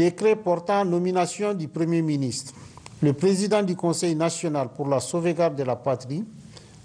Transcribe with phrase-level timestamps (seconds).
[0.00, 2.54] Décret portant nomination du Premier ministre.
[3.02, 6.24] Le président du Conseil national pour la sauvegarde de la patrie,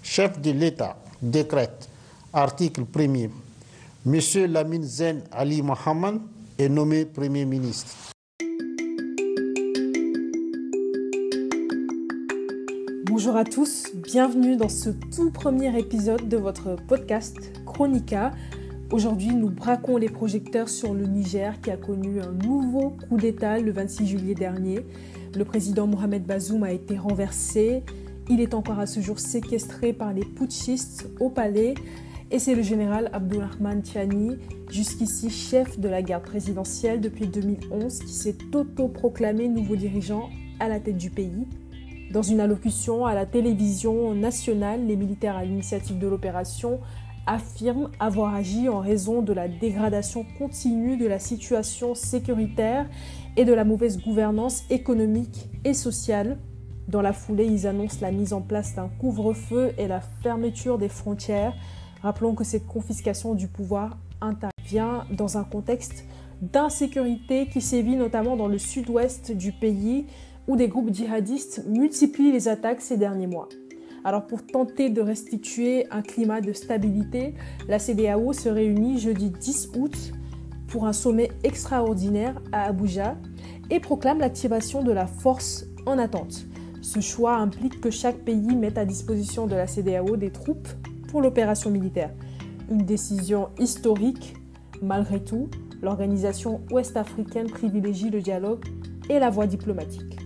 [0.02, 1.88] chef de l'État, décrète,
[2.30, 3.30] article 1er,
[4.04, 4.52] M.
[4.52, 6.20] Lamine Zen Ali Mohamed
[6.58, 7.94] est nommé Premier ministre.
[13.06, 18.32] Bonjour à tous, bienvenue dans ce tout premier épisode de votre podcast Chronica,
[18.92, 23.58] Aujourd'hui, nous braquons les projecteurs sur le Niger qui a connu un nouveau coup d'État
[23.58, 24.78] le 26 juillet dernier.
[25.34, 27.82] Le président Mohamed Bazoum a été renversé.
[28.28, 31.74] Il est encore à ce jour séquestré par les putschistes au palais.
[32.30, 34.36] Et c'est le général Abdulrahman Tiani,
[34.70, 40.28] jusqu'ici chef de la garde présidentielle depuis 2011, qui s'est auto-proclamé nouveau dirigeant
[40.60, 41.46] à la tête du pays.
[42.12, 46.78] Dans une allocution à la télévision nationale, les militaires à l'initiative de l'opération
[47.26, 52.86] affirme avoir agi en raison de la dégradation continue de la situation sécuritaire
[53.36, 56.38] et de la mauvaise gouvernance économique et sociale.
[56.88, 60.88] Dans la foulée, ils annoncent la mise en place d'un couvre-feu et la fermeture des
[60.88, 61.54] frontières.
[62.02, 66.04] Rappelons que cette confiscation du pouvoir intervient dans un contexte
[66.42, 70.06] d'insécurité qui sévit notamment dans le sud-ouest du pays
[70.46, 73.48] où des groupes djihadistes multiplient les attaques ces derniers mois.
[74.06, 77.34] Alors pour tenter de restituer un climat de stabilité,
[77.66, 80.12] la CDAO se réunit jeudi 10 août
[80.68, 83.16] pour un sommet extraordinaire à Abuja
[83.68, 86.46] et proclame l'activation de la force en attente.
[86.82, 90.68] Ce choix implique que chaque pays mette à disposition de la CDAO des troupes
[91.08, 92.12] pour l'opération militaire.
[92.70, 94.36] Une décision historique,
[94.82, 95.48] malgré tout,
[95.82, 98.64] l'organisation ouest-africaine privilégie le dialogue
[99.10, 100.25] et la voie diplomatique.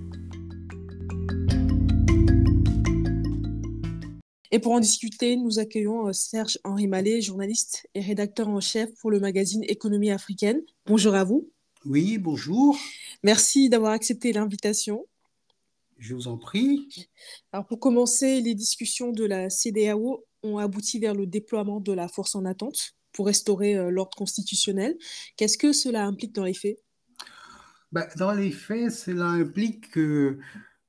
[4.52, 9.12] Et pour en discuter, nous accueillons euh, Serge-Henri Mallet, journaliste et rédacteur en chef pour
[9.12, 10.60] le magazine Économie africaine.
[10.86, 11.48] Bonjour à vous.
[11.84, 12.76] Oui, bonjour.
[13.22, 15.06] Merci d'avoir accepté l'invitation.
[15.98, 16.88] Je vous en prie.
[17.52, 22.08] Alors pour commencer, les discussions de la CDAO ont abouti vers le déploiement de la
[22.08, 24.96] force en attente pour restaurer euh, l'ordre constitutionnel.
[25.36, 26.78] Qu'est-ce que cela implique dans les faits?
[27.92, 30.38] Ben, Dans les faits, cela implique que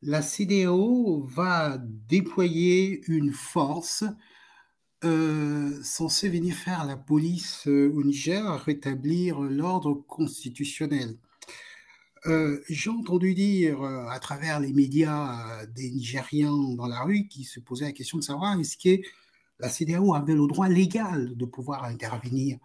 [0.01, 4.03] la CDAO va déployer une force
[5.03, 11.17] euh, censée venir faire la police euh, au Niger, rétablir l'ordre constitutionnel.
[12.28, 17.59] Euh, j'ai entendu dire à travers les médias des Nigériens dans la rue qui se
[17.59, 19.01] posaient la question de savoir est-ce que
[19.59, 22.59] la CDAO avait le droit légal de pouvoir intervenir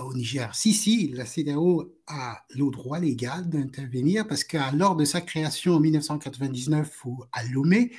[0.00, 0.54] au Niger.
[0.54, 5.74] Si, si, la CEDEAO a le droit légal d'intervenir parce que lors de sa création
[5.74, 7.92] en 1999 à Lomé,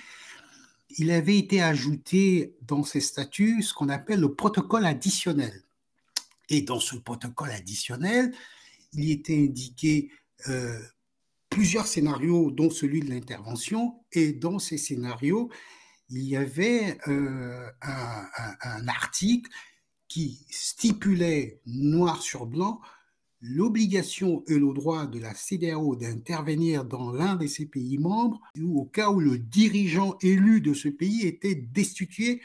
[0.97, 5.63] il avait été ajouté dans ses statuts ce qu'on appelle le protocole additionnel.
[6.49, 8.33] Et dans ce protocole additionnel,
[8.93, 10.11] il était indiqué
[10.49, 10.79] euh,
[11.49, 15.49] plusieurs scénarios, dont celui de l'intervention, et dans ces scénarios,
[16.09, 19.49] il y avait euh, un article
[20.13, 22.79] qui stipulait noir sur blanc
[23.41, 28.85] l'obligation et le droit de la CDAO d'intervenir dans l'un de ses pays membres au
[28.85, 32.43] cas où le dirigeant élu de ce pays était destitué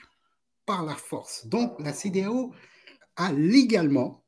[0.65, 1.47] par la force.
[1.47, 2.55] Donc la CDAO
[3.17, 4.25] a légalement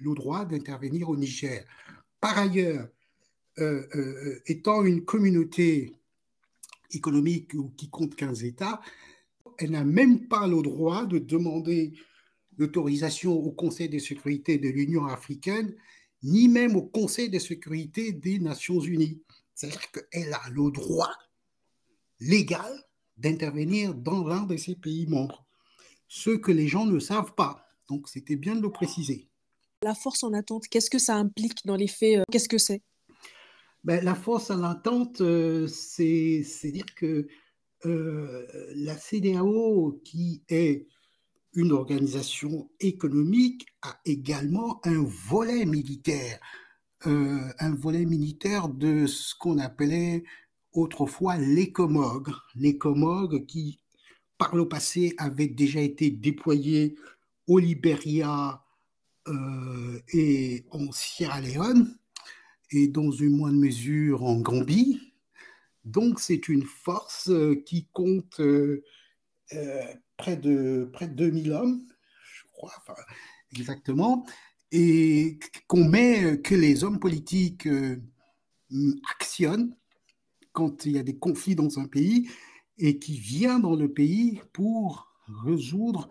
[0.00, 1.66] le droit d'intervenir au Niger.
[2.22, 2.88] Par ailleurs,
[3.58, 5.94] euh, euh, étant une communauté
[6.92, 8.80] économique qui compte 15 États,
[9.58, 11.92] elle n'a même pas le droit de demander
[12.58, 15.74] l'autorisation au Conseil de sécurité de l'Union africaine,
[16.22, 19.20] ni même au Conseil de sécurité des Nations unies.
[19.54, 21.12] C'est-à-dire qu'elle a le droit
[22.20, 22.72] légal
[23.16, 25.44] d'intervenir dans l'un de ces pays membres.
[26.08, 27.66] Ce que les gens ne savent pas.
[27.88, 29.28] Donc c'était bien de le préciser.
[29.82, 32.82] La force en attente, qu'est-ce que ça implique dans les faits euh, Qu'est-ce que c'est?
[33.82, 37.26] Ben, La force en attente, euh, c'est dire que
[37.84, 38.46] euh,
[38.76, 40.86] la CDAO, qui est
[41.54, 46.40] une organisation économique a également un volet militaire,
[47.06, 50.24] euh, un volet militaire de ce qu'on appelait
[50.72, 53.78] autrefois l'écomog, l'écomog qui
[54.38, 56.96] par le passé avait déjà été déployé
[57.46, 58.64] au Libéria
[59.28, 61.94] euh, et en Sierra Leone
[62.70, 65.00] et dans une moindre mesure en Gambie.
[65.84, 68.40] Donc c'est une force euh, qui compte
[70.22, 71.84] près de, près de 2000 hommes,
[72.22, 72.72] je crois,
[73.50, 74.24] exactement,
[74.70, 77.96] et qu'on met, que les hommes politiques euh,
[79.10, 79.74] actionnent
[80.52, 82.30] quand il y a des conflits dans un pays
[82.78, 85.12] et qui vient dans le pays pour
[85.44, 86.08] résoudre,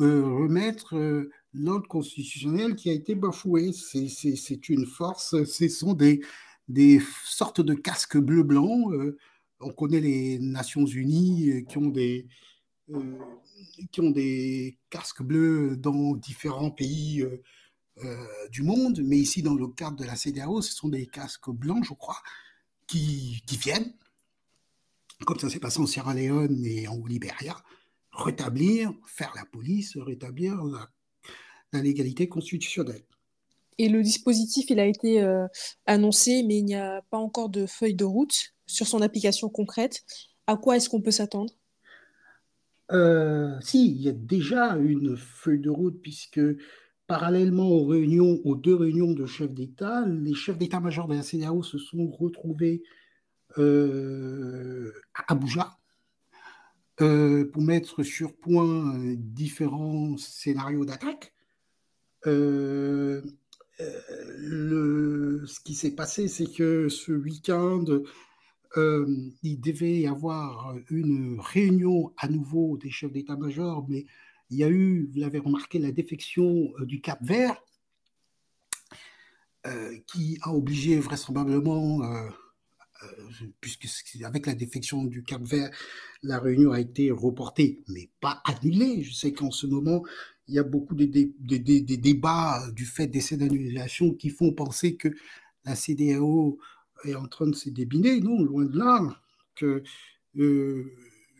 [0.00, 3.72] euh, remettre euh, l'ordre constitutionnel qui a été bafoué.
[3.74, 6.22] C'est une force, ce sont des,
[6.68, 8.90] des sortes de casques bleu-blanc.
[8.92, 9.18] Euh,
[9.60, 12.26] on connaît les Nations Unies euh, qui ont des,
[12.90, 13.18] euh,
[13.90, 17.24] qui ont des casques bleus dans différents pays
[18.50, 21.84] du monde, mais ici, dans le cadre de la CDAO, ce sont des casques blancs,
[21.84, 22.18] je crois,
[22.86, 23.92] qui, viennent,
[25.26, 27.56] comme ça s'est passé en Sierra Leone et en Libéria,
[28.12, 30.62] rétablir, faire la police, rétablir
[31.72, 33.04] la, légalité constitutionnelle.
[33.78, 35.48] Et le dispositif, il a été euh,
[35.86, 40.04] annoncé, mais il n'y a pas encore de feuille de route sur son application concrète.
[40.46, 41.52] À quoi est-ce qu'on peut s'attendre?
[42.92, 46.40] Euh, Si, il y a déjà une feuille de route, puisque
[47.06, 51.62] parallèlement aux réunions, aux deux réunions de chefs d'État, les chefs d'État-major de la CDAO
[51.62, 52.82] se sont retrouvés
[53.58, 55.76] euh, à Abuja
[56.96, 61.34] pour mettre sur point différents scénarios d'attaque.
[62.26, 63.20] Euh,
[65.46, 67.84] ce qui s'est passé, c'est que ce week-end,
[68.76, 69.06] euh,
[69.42, 74.06] il devait y avoir une réunion à nouveau des chefs d'état-major, mais
[74.50, 77.62] il y a eu, vous l'avez remarqué, la défection euh, du Cap Vert,
[80.06, 82.02] qui a obligé vraisemblablement,
[83.62, 83.88] puisque
[84.22, 85.70] avec la défection du Cap Vert,
[86.22, 89.02] la réunion a été reportée, mais pas annulée.
[89.02, 90.02] Je sais qu'en ce moment,
[90.48, 95.08] il y a beaucoup de, débats du fait des d'annulation qui font penser que
[95.64, 96.58] la CDAO
[97.06, 98.20] est en train de se débiner.
[98.20, 99.00] Non, loin de là.
[99.54, 99.82] Que,
[100.36, 100.92] euh,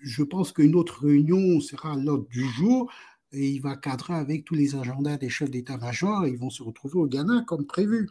[0.03, 2.93] je pense qu'une autre réunion sera à l'ordre du jour
[3.33, 6.63] et il va cadrer avec tous les agendas des chefs d'état-major et ils vont se
[6.63, 8.09] retrouver au Ghana comme prévu.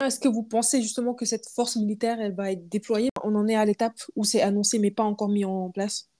[0.00, 3.08] Est-ce que vous pensez justement que cette force militaire, elle va être déployée?
[3.22, 6.10] On en est à l'étape où c'est annoncé mais pas encore mis en place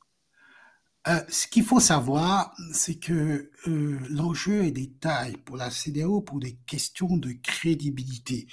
[1.07, 6.23] euh, ce qu'il faut savoir, c'est que euh, l'enjeu est des tailles pour la CDAO
[6.23, 8.47] pour des questions de crédibilité.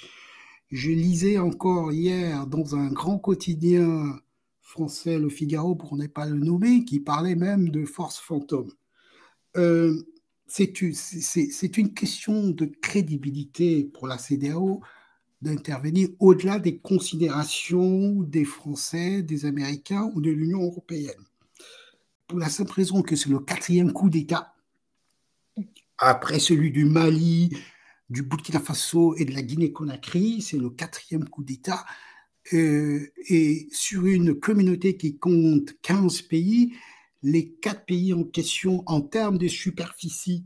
[0.72, 4.18] Je lisais encore hier dans un grand quotidien
[4.60, 8.72] français, Le Figaro, pour ne pas le nommer, qui parlait même de force fantôme.
[9.56, 10.02] Euh,
[10.46, 14.80] c'est une question de crédibilité pour la CDAO
[15.42, 21.22] d'intervenir au-delà des considérations des Français, des Américains ou de l'Union européenne
[22.32, 24.54] pour la simple raison que c'est le quatrième coup d'État,
[25.98, 27.54] après celui du Mali,
[28.12, 31.84] du Burkina Faso et de la Guinée-Conakry, c'est le quatrième coup d'État.
[32.52, 36.74] Euh, et sur une communauté qui compte 15 pays,
[37.22, 40.44] les quatre pays en question, en termes de superficie,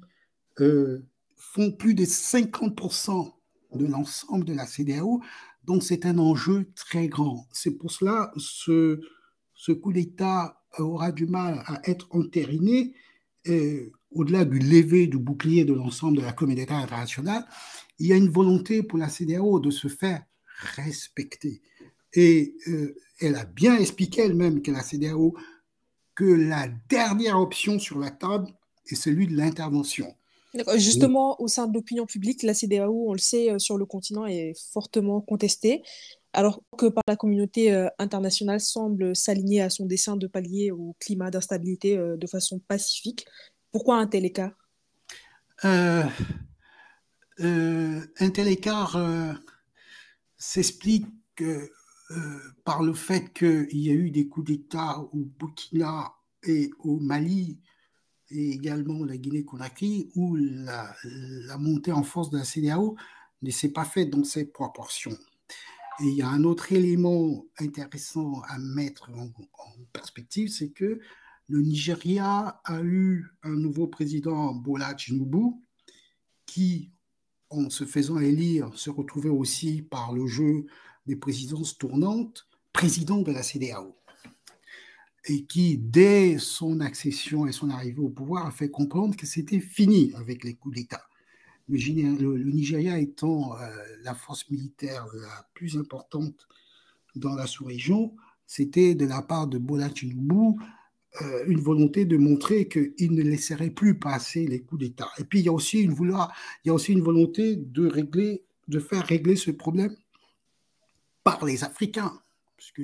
[0.61, 1.05] euh,
[1.37, 3.33] font plus de 50%
[3.75, 5.21] de l'ensemble de la CDAO.
[5.65, 7.49] Donc c'est un enjeu très grand.
[7.51, 9.01] C'est pour cela ce,
[9.55, 12.95] ce coup d'État aura du mal à être entériné,
[13.49, 17.45] euh, au-delà du lever du bouclier de l'ensemble de la communauté internationale,
[17.99, 20.23] il y a une volonté pour la CDAO de se faire
[20.77, 21.63] respecter.
[22.15, 25.35] Et euh, elle a bien expliqué elle-même que la CDAO,
[26.15, 28.49] que la dernière option sur la table
[28.89, 30.15] est celui de l'intervention.
[30.77, 34.25] Justement, au sein de l'opinion publique, la CDAO, on le sait, euh, sur le continent
[34.25, 35.83] est fortement contestée
[36.33, 40.95] alors que par la communauté euh, internationale semble s'aligner à son dessein de pallier au
[41.01, 43.27] climat d'instabilité de façon pacifique.
[43.77, 44.53] Pourquoi un tel écart?
[45.67, 46.03] Euh,
[47.39, 48.99] Un tel écart
[50.39, 51.07] s'explique
[52.65, 56.11] par le fait qu'il y a eu des coups d'État au Burkina
[56.45, 57.61] et au Mali
[58.31, 60.95] et également la Guinée-Conakry où la,
[61.59, 62.97] montée en force de la CDAO
[63.43, 65.19] ne s'est pas faite dans ces proportions.
[66.01, 69.29] Et il y a un autre élément intéressant à mettre en,
[69.93, 70.99] perspective, c'est que
[71.49, 75.55] le Nigeria a eu un nouveau président, Bola Tinubu,
[76.45, 76.91] qui,
[77.51, 80.67] en se faisant élire, se retrouvait aussi par le jeu
[81.07, 83.97] des présidences tournantes, président de la CDAO.
[85.29, 89.61] Et qui, dès son accession et son arrivée au pouvoir, a fait comprendre que c'était
[89.61, 91.03] fini avec les coups d'État
[91.69, 93.69] le, Nigeria étant euh,
[94.03, 96.47] la force militaire la plus importante
[97.15, 98.15] dans la sous-région,
[98.47, 100.61] c'était de la part de Bola Tinubu
[101.23, 105.09] euh, une volonté de montrer qu'il ne laisserait plus passer les coups d'État.
[105.19, 109.97] Et puis il y a aussi une, volonté de, régler, de faire régler ce problème
[111.25, 112.21] par les Africains,
[112.57, 112.83] parce que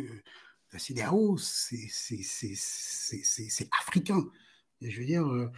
[0.73, 1.89] la CDAO, c'est
[3.73, 4.25] africain.
[4.81, 5.51] je veux dire, euh,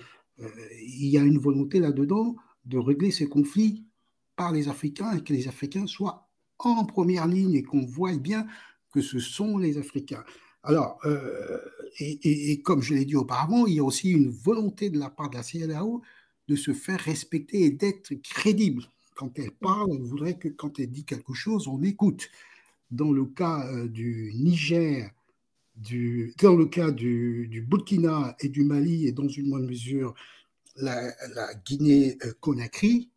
[0.82, 3.84] il y a une volonté là-dedans de régler ces conflits
[4.36, 6.28] par les Africains et que les Africains soient
[6.58, 8.46] en première ligne et qu'on voie bien
[8.92, 10.24] que ce sont les Africains.
[10.64, 11.58] Alors, euh,
[12.00, 15.30] et, comme je l'ai dit auparavant, il y a aussi une volonté de la part
[15.30, 16.02] de la CLAO
[16.48, 18.82] de se faire respecter et d'être crédible.
[19.14, 22.28] Quand elle parle, elle voudrait que quand elle dit quelque chose, on écoute.
[22.90, 25.10] Dans le cas euh, du Niger,
[25.76, 30.14] du, dans le cas du, Burkina et du Mali, et dans une moindre mesure
[30.76, 31.12] la,
[31.64, 33.08] Guinée-Conakry,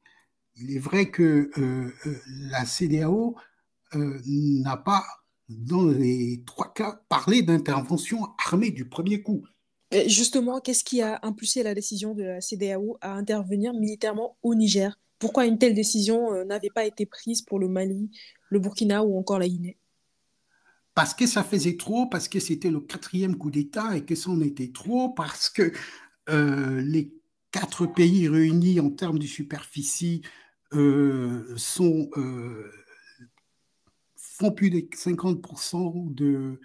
[0.57, 2.15] il est vrai que euh, euh,
[2.49, 3.35] la CDAO
[3.93, 5.03] n'a pas,
[5.49, 9.43] dans les trois cas, parlé d'intervention armée du premier coup.
[10.07, 14.97] justement, qu'est-ce qui a impulsé la décision de la CDAO à intervenir militairement au Niger?
[15.19, 18.11] Pourquoi une telle décision euh, n'avait pas été prise pour le Mali,
[18.49, 19.77] le Burkina ou encore la Guinée?
[20.93, 24.29] Parce que ça faisait trop, parce que c'était le quatrième coup d'État et que ça
[24.29, 25.71] en était trop, parce que
[26.29, 27.13] euh, les
[27.51, 30.21] quatre pays réunis en termes de superficie
[30.73, 32.09] euh, sont,
[34.37, 36.59] font plus de 50% de,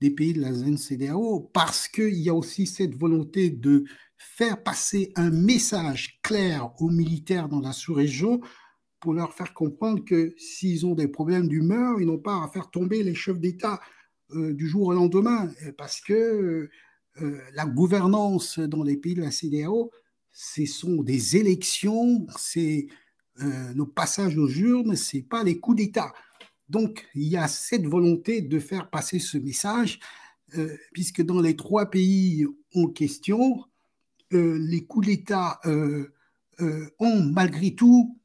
[0.00, 3.84] des pays de la zone CDAO, parce qu'il y a aussi cette volonté de
[4.16, 8.40] faire passer un message clair aux militaires dans la sous-région
[9.00, 12.70] pour leur faire comprendre que s'ils ont des problèmes d'humeur, ils n'ont pas à faire
[12.70, 13.80] tomber les chefs d'État
[14.32, 16.68] euh, du jour au lendemain, parce que
[17.20, 19.90] euh, la gouvernance dans les pays de la CDAO,
[20.32, 22.86] ce sont des élections, c'est
[23.40, 26.12] euh, nos passages aux urnes, c'est pas les coups d'État.
[26.68, 30.00] Donc, il y a cette volonté de faire passer ce message,
[30.92, 33.64] puisque dans les trois pays en question,
[34.34, 36.12] euh, les coups d'État euh,
[36.60, 38.18] euh, ont malgré tout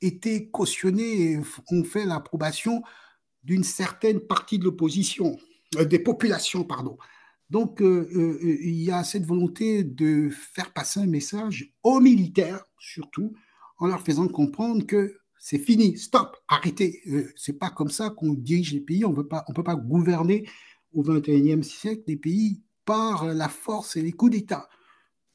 [0.00, 2.82] été cautionnés et ont fait l'approbation
[3.44, 5.38] d'une certaine partie de l'opposition,
[5.88, 6.98] des populations, pardon.
[7.48, 13.34] Donc, il y a cette volonté de faire passer un message aux militaires, surtout,
[13.78, 17.02] en leur faisant comprendre que c'est fini, stop, arrêtez.
[17.34, 19.04] c'est pas comme ça qu'on dirige les pays.
[19.04, 19.22] On ne
[19.54, 20.46] peut pas gouverner
[20.92, 24.68] au XXIe siècle des pays par la force et les coups d'État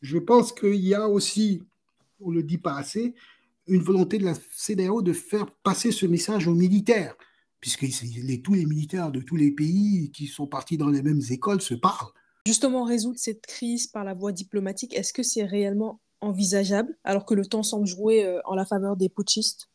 [0.06, 1.64] je pense qu'il y a aussi,
[2.22, 3.16] on ne le dit pas assez,
[3.68, 7.16] une volonté de la CDAO de faire passer ce message aux militaires,
[7.60, 7.86] puisque
[8.44, 11.74] tous les militaires de tous les pays qui sont partis dans les mêmes écoles se
[11.74, 12.12] parlent.
[12.46, 17.34] Justement, résoudre cette crise par la voie diplomatique, est-ce que c'est réellement envisageable alors que
[17.34, 19.68] le temps semble jouer euh, en la faveur des putschistes?
[19.68, 19.75] euh,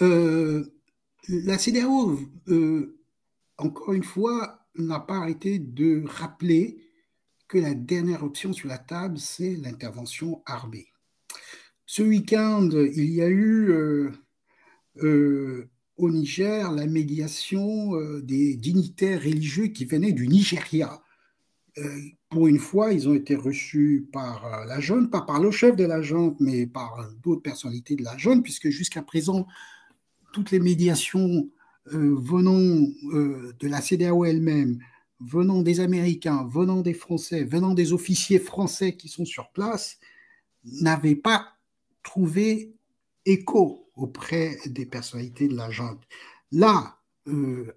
[0.00, 2.98] La CDAO, euh,
[3.58, 6.78] encore une fois, n'a pas arrêté de rappeler
[7.48, 10.86] que la dernière option sur la table, c'est l'intervention armée.
[11.84, 14.10] Ce week-end, il y a eu euh,
[15.02, 21.02] euh, au Niger la médiation euh, des dignitaires religieux qui venaient du Nigeria.
[22.28, 25.84] pour une fois, ils ont été reçus par la jeune, pas par le chef de
[25.84, 29.46] la junte, mais par d'autres personnalités de la jeune, puisque jusqu'à présent,
[30.32, 31.48] toutes les médiations
[31.86, 34.78] venant de la CDAO elle-même,
[35.20, 39.98] venant des Américains, venant des Français, venant des officiers français qui sont sur place,
[40.64, 41.48] n'avaient pas
[42.02, 42.74] trouvé
[43.26, 46.02] écho auprès des personnalités de la junte.
[46.52, 47.72] Là, euh,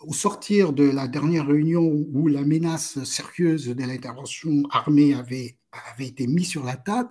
[0.00, 5.56] au sortir de la dernière réunion où la menace sérieuse de l'intervention armée avait
[5.98, 7.10] été mise sur la table,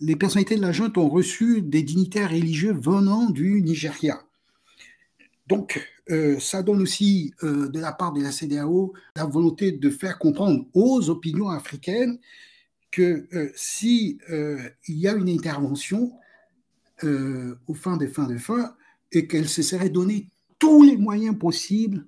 [0.00, 4.22] les personnalités de la junte ont reçu des dignitaires religieux venant du Nigeria.
[5.46, 9.90] Donc, euh, ça donne aussi euh, de la part de la CDAO la volonté de
[9.90, 12.18] faire comprendre aux opinions africaines
[12.90, 16.12] que euh, si il y a une intervention
[17.02, 18.74] au fin de fin de fin
[19.12, 20.26] et qu'elle se serait donné
[20.58, 22.06] tous les moyens possibles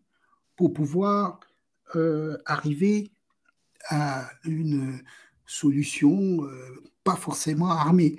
[0.57, 1.39] pour pouvoir
[2.45, 3.13] arriver
[3.89, 5.01] à une
[5.51, 6.49] solution
[7.05, 8.17] pas forcément armée.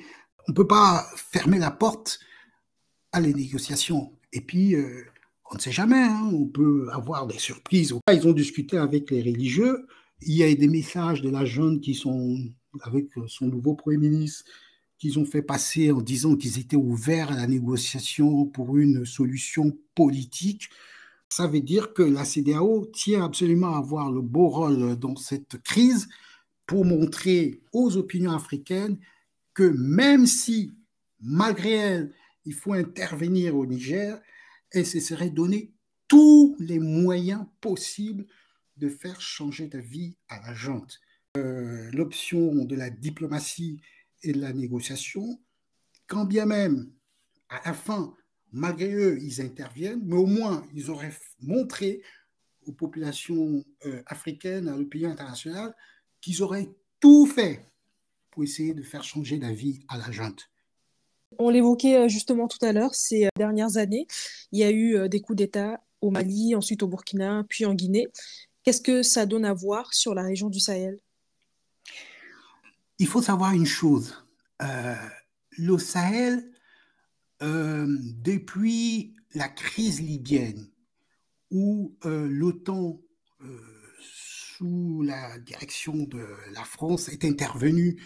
[0.47, 2.19] On ne peut pas fermer la porte
[3.11, 4.11] à les négociations.
[4.33, 5.03] Et puis, euh,
[5.51, 7.93] on ne sait jamais, hein, on peut avoir des surprises.
[8.11, 9.85] Ils ont discuté avec les religieux.
[10.21, 12.37] Il y a des messages de la jeune qui sont,
[12.81, 14.45] avec son nouveau Premier ministre,
[14.97, 19.75] qu'ils ont fait passer en disant qu'ils étaient ouverts à la négociation pour une solution
[19.95, 20.69] politique.
[21.27, 25.61] Ça veut dire que la CDAO tient absolument à avoir le beau rôle dans cette
[25.63, 26.07] crise
[26.71, 28.97] pour montrer aux opinions africaines
[29.53, 30.73] que même si,
[31.19, 32.13] malgré elles,
[32.45, 34.17] il faut intervenir au Niger
[34.71, 35.73] et ce serait donner
[36.07, 38.25] tous les moyens possibles
[38.77, 41.01] de faire changer de vie à la junte.
[41.35, 43.81] Euh, l'option de la diplomatie
[44.23, 45.41] et de la négociation,
[46.07, 46.89] quand bien même,
[47.49, 48.15] à la fin,
[48.53, 52.01] malgré eux, ils interviennent, mais au moins, ils auraient montré
[52.65, 55.75] aux populations euh, africaines, à l'opinion internationale,
[56.21, 57.65] qu'ils auraient tout fait
[58.29, 60.49] pour essayer de faire changer la vie à la junte.
[61.39, 64.07] On l'évoquait euh, justement tout à l'heure, ces euh, dernières années,
[64.51, 67.73] il y a eu euh, des coups d'État au Mali, ensuite au Burkina, puis en
[67.73, 68.07] Guinée.
[68.63, 70.99] Qu'est-ce que ça donne à voir sur la région du Sahel?
[72.99, 74.23] Il faut savoir une chose.
[74.59, 76.51] le Sahel,
[77.39, 80.69] depuis la crise libyenne,
[81.49, 82.99] où l'OTAN,
[84.61, 87.99] sous la direction de la France, est intervenue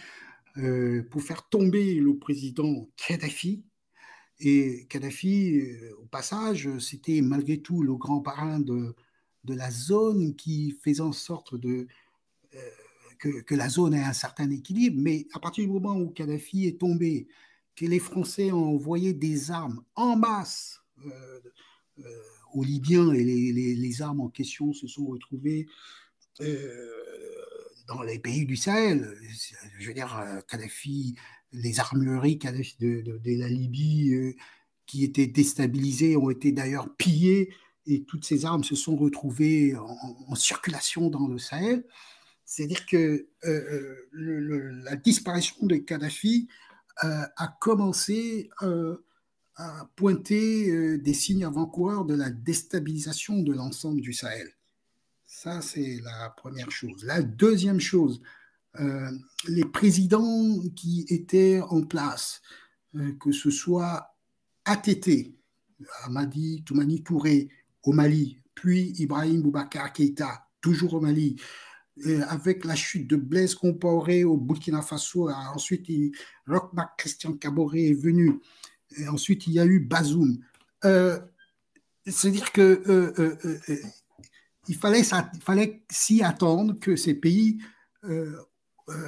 [1.12, 3.66] pour faire tomber le président Kadhafi,
[4.40, 8.96] et Kadhafi, euh, au passage, c'était malgré tout le grand parrain de,
[9.44, 11.88] de la zone qui faisait en sorte euh,
[13.18, 15.02] que, que, la zone ait un certain équilibre.
[15.02, 17.28] Mais à partir du moment où Kadhafi est tombé,
[17.76, 21.40] que les Français ont envoyé des armes en masse euh,
[22.54, 25.68] aux Libyens et les, les, armes en question se sont retrouvées
[26.40, 29.18] dans les pays du Sahel.
[29.80, 31.16] Je veux dire, Kadhafi
[31.56, 34.36] les armureries de, la Libye euh,
[34.86, 37.54] qui étaient déstabilisées ont été d'ailleurs pillées
[37.88, 41.86] et toutes ces armes se sont retrouvées en, circulation dans le Sahel.
[42.44, 46.48] C'est-à-dire que euh, euh, la disparition de Kadhafi
[46.98, 48.50] a commencé
[49.58, 54.50] à pointer des signes avant-coureurs de la déstabilisation de l'ensemble du Sahel.
[55.46, 57.04] Ça, c'est la première chose.
[57.04, 58.20] La deuxième chose,
[58.80, 59.12] euh,
[59.48, 62.42] les présidents qui étaient en place,
[62.96, 64.18] euh, que ce soit
[64.66, 65.36] ATT,
[66.06, 67.50] Amadi Toumani Touré
[67.84, 71.40] au Mali, puis Ibrahim Boubacar Keïta, toujours au Mali,
[72.08, 75.88] euh, avec la chute de Blaise Compaoré au Burkina Faso, ensuite
[76.48, 78.40] Rochmark Christian Caboret est venu,
[78.98, 80.40] et ensuite il y a eu Bazoum.
[82.08, 82.82] C'est-à-dire que
[84.68, 87.58] il fallait, s'y attendre que ces pays
[88.04, 88.36] euh,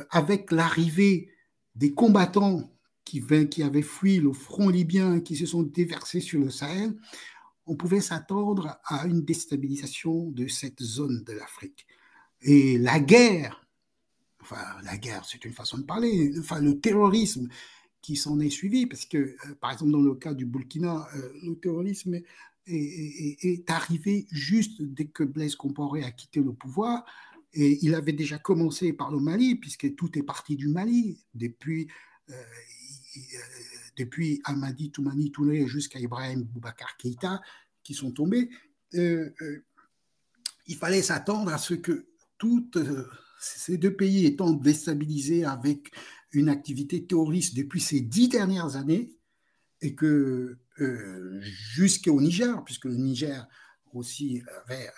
[0.10, 1.30] avec l'arrivée
[1.76, 2.72] des combattants
[3.06, 6.96] qui, avaient fui le front libyen, qui se sont déversés sur le Sahel,
[7.66, 11.86] on pouvait s'attendre à une déstabilisation de cette zone de l'Afrique.
[12.42, 13.66] Et la guerre,
[14.42, 17.48] enfin la guerre, c'est une façon de parler, enfin le terrorisme
[18.02, 21.34] qui s'en est suivi, parce que euh, par exemple dans le cas du Burkina, euh,
[21.44, 22.20] le terrorisme
[22.68, 27.06] est, est, arrivé juste dès que Blaise Compaoré a quitté le pouvoir,
[27.54, 31.88] et il avait déjà commencé par le Mali, puisque tout est parti du Mali, depuis,
[32.30, 33.22] euh, euh,
[33.98, 37.42] depuis Amadi Toumani Touré jusqu'à Ibrahim Boubacar Keïta,
[37.84, 38.50] qui sont tombés.
[38.94, 39.32] Euh,
[40.68, 42.78] il fallait s'attendre à ce que toutes
[43.40, 45.92] ces deux pays étant déstabilisés avec
[46.34, 49.17] une activité terroriste depuis ces dix dernières années,
[49.82, 50.58] et que
[51.52, 53.48] jusqu'au Niger, puisque le Niger
[53.94, 54.90] aussi avait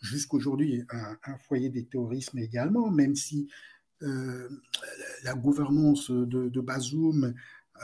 [0.00, 3.48] jusqu'aujourd'hui un, foyer des terrorisme également, même si
[4.02, 4.48] euh,
[5.22, 7.24] la gouvernance de, Bazoum,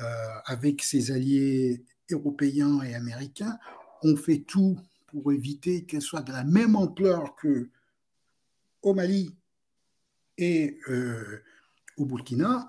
[0.00, 0.04] euh,
[0.44, 3.58] avec ses alliés européens et américains,
[4.02, 7.70] ont fait tout pour éviter qu'elle soit de la même ampleur que
[8.82, 9.34] au Mali
[10.38, 11.42] et euh,
[11.96, 12.68] au Burkina.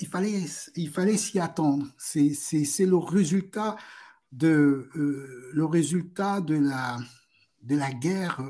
[0.00, 0.44] Il fallait,
[0.76, 1.86] il fallait s'y attendre.
[1.98, 3.76] C'est le résultat
[4.32, 6.98] de, euh, le résultat de la,
[7.62, 8.42] de la guerre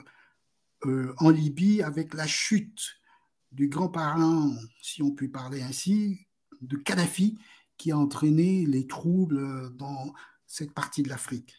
[0.86, 2.96] euh, en Libye avec la chute
[3.52, 6.26] du grand parrain, si on peut parler ainsi,
[6.60, 7.38] de Kadhafi,
[7.76, 10.12] qui a entraîné les troubles dans
[10.46, 11.54] cette partie de l'Afrique.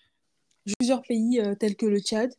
[0.77, 2.33] Plusieurs pays euh, tels que le Tchad,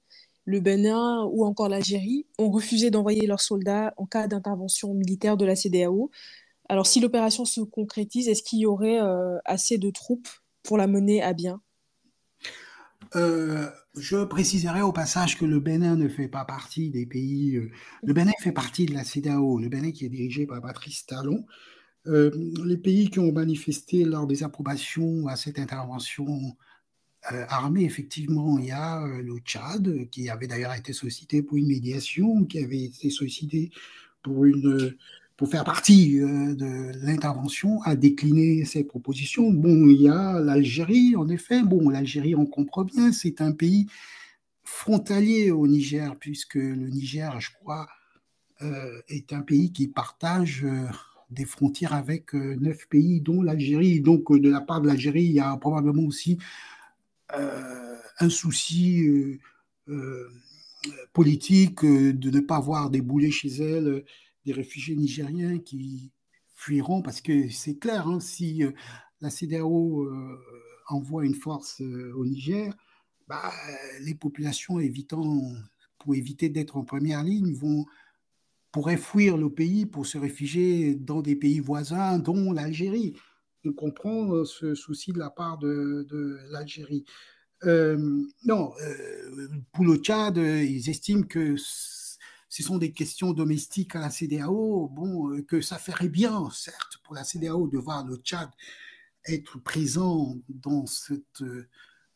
[0.44, 5.44] le Bénin ou encore l'Algérie ont refusé d'envoyer leurs soldats en cas d'intervention militaire de
[5.44, 6.10] la CDAO.
[6.70, 9.00] Alors si l'opération se concrétise, est-ce qu'il y aurait
[9.44, 10.28] assez de troupes
[10.62, 11.60] pour la mener à bien?
[13.16, 17.56] Euh, je préciserai au passage que le Bénin ne fait pas partie des pays.
[17.56, 17.72] Euh,
[18.04, 21.44] le Bénin fait partie de la CEDAO, le Bénin qui est dirigé par Patrice Talon.
[22.06, 22.30] Euh,
[22.64, 26.56] les pays qui ont manifesté leur désapprobation à cette intervention
[27.22, 32.46] armée, effectivement, il y a le Tchad, qui avait d'ailleurs été sollicité pour une médiation,
[32.46, 33.70] qui avait été sollicité
[34.22, 34.96] pour une
[35.40, 39.50] pour faire partie euh, de l'intervention, a décliné ses propositions.
[39.50, 41.62] Bon, il y a l'Algérie, en effet.
[41.62, 43.86] Bon, l'Algérie, on comprend bien, c'est un pays
[44.64, 47.88] frontalier au Niger, puisque le Niger, je crois,
[48.60, 50.84] euh, est un pays qui partage euh,
[51.30, 54.02] des frontières avec neuf pays, dont l'Algérie.
[54.02, 56.36] Donc, de la part de l'Algérie, il y a probablement aussi
[57.32, 59.38] un souci
[61.14, 64.04] politique de ne pas voir débouler chez elle
[64.44, 66.12] des réfugiés nigériens qui
[66.60, 68.72] fuiront parce que c'est clair, hein, si euh,
[69.20, 70.38] la CDAO euh,
[70.88, 72.74] envoie une force euh, au Niger,
[73.28, 73.50] bah,
[74.02, 75.42] les populations évitant,
[75.98, 77.86] pour éviter d'être en première ligne vont
[78.72, 83.14] pourraient fuir le pays pour se réfugier dans des pays voisins, dont l'Algérie.
[83.64, 87.04] On comprend ce souci de la part de, de l'Algérie.
[87.64, 88.72] non,
[89.72, 91.56] pour le Tchad, ils estiment que
[92.50, 97.14] ce sont des questions domestiques à la CDAO, bon, que ça ferait bien, certes, pour
[97.14, 98.50] la CDAO de voir le Tchad
[99.24, 101.44] être présent dans cette,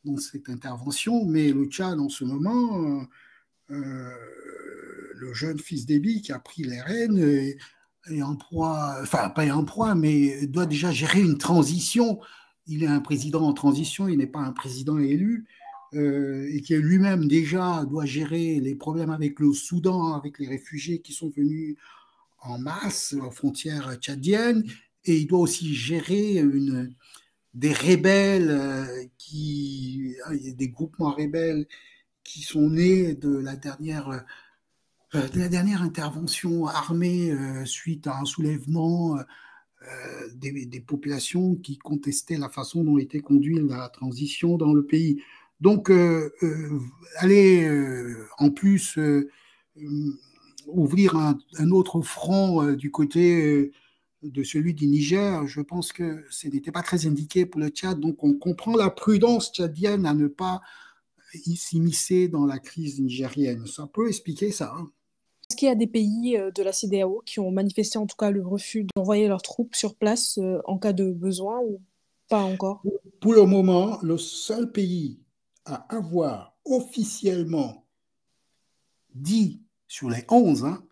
[0.05, 3.07] dans cette intervention, mais le Tchad en ce moment,
[3.69, 7.19] le jeune fils d'Ebi qui a pris les rênes
[8.11, 12.21] est, en proie, enfin pas en proie, mais doit déjà gérer une transition.
[12.67, 15.47] Il est un président en transition, il n'est pas un président élu.
[15.95, 21.01] Euh, et qui lui-même déjà doit gérer les problèmes avec le Soudan, avec les réfugiés
[21.01, 21.77] qui sont venus
[22.41, 24.65] en masse aux frontières tchadiennes,
[25.05, 26.95] et il doit aussi gérer une,
[27.53, 30.17] des rebelles, euh, qui,
[30.57, 31.67] des groupements rebelles
[32.25, 34.09] qui sont nés de la dernière,
[35.15, 37.33] euh, de la dernière intervention armée
[37.67, 39.17] suite à un soulèvement
[40.35, 45.23] des, populations qui contestaient la façon dont était conduite la transition dans le pays.
[45.61, 46.79] Donc, euh, euh,
[47.17, 48.99] aller euh, en plus
[50.67, 53.73] ouvrir un, autre front du côté
[54.23, 58.01] de celui du Niger, je pense que ce n'était pas très indiqué pour le Tchad.
[58.01, 60.61] Donc, on comprend la prudence tchadienne à ne pas
[61.33, 63.67] s'immiscer dans la crise nigérienne.
[63.67, 64.73] Ça peut expliquer ça.
[64.77, 64.91] Hein.
[65.51, 68.31] Est-ce qu'il y a des pays de la CDAO qui ont manifesté en tout cas
[68.31, 71.81] le refus d'envoyer leurs troupes sur place en cas de besoin ou
[72.29, 72.83] pas encore?
[73.21, 75.24] Pour le moment, le seul pays
[75.65, 77.87] à avoir officiellement
[79.15, 80.85] dit sur les 11, hein,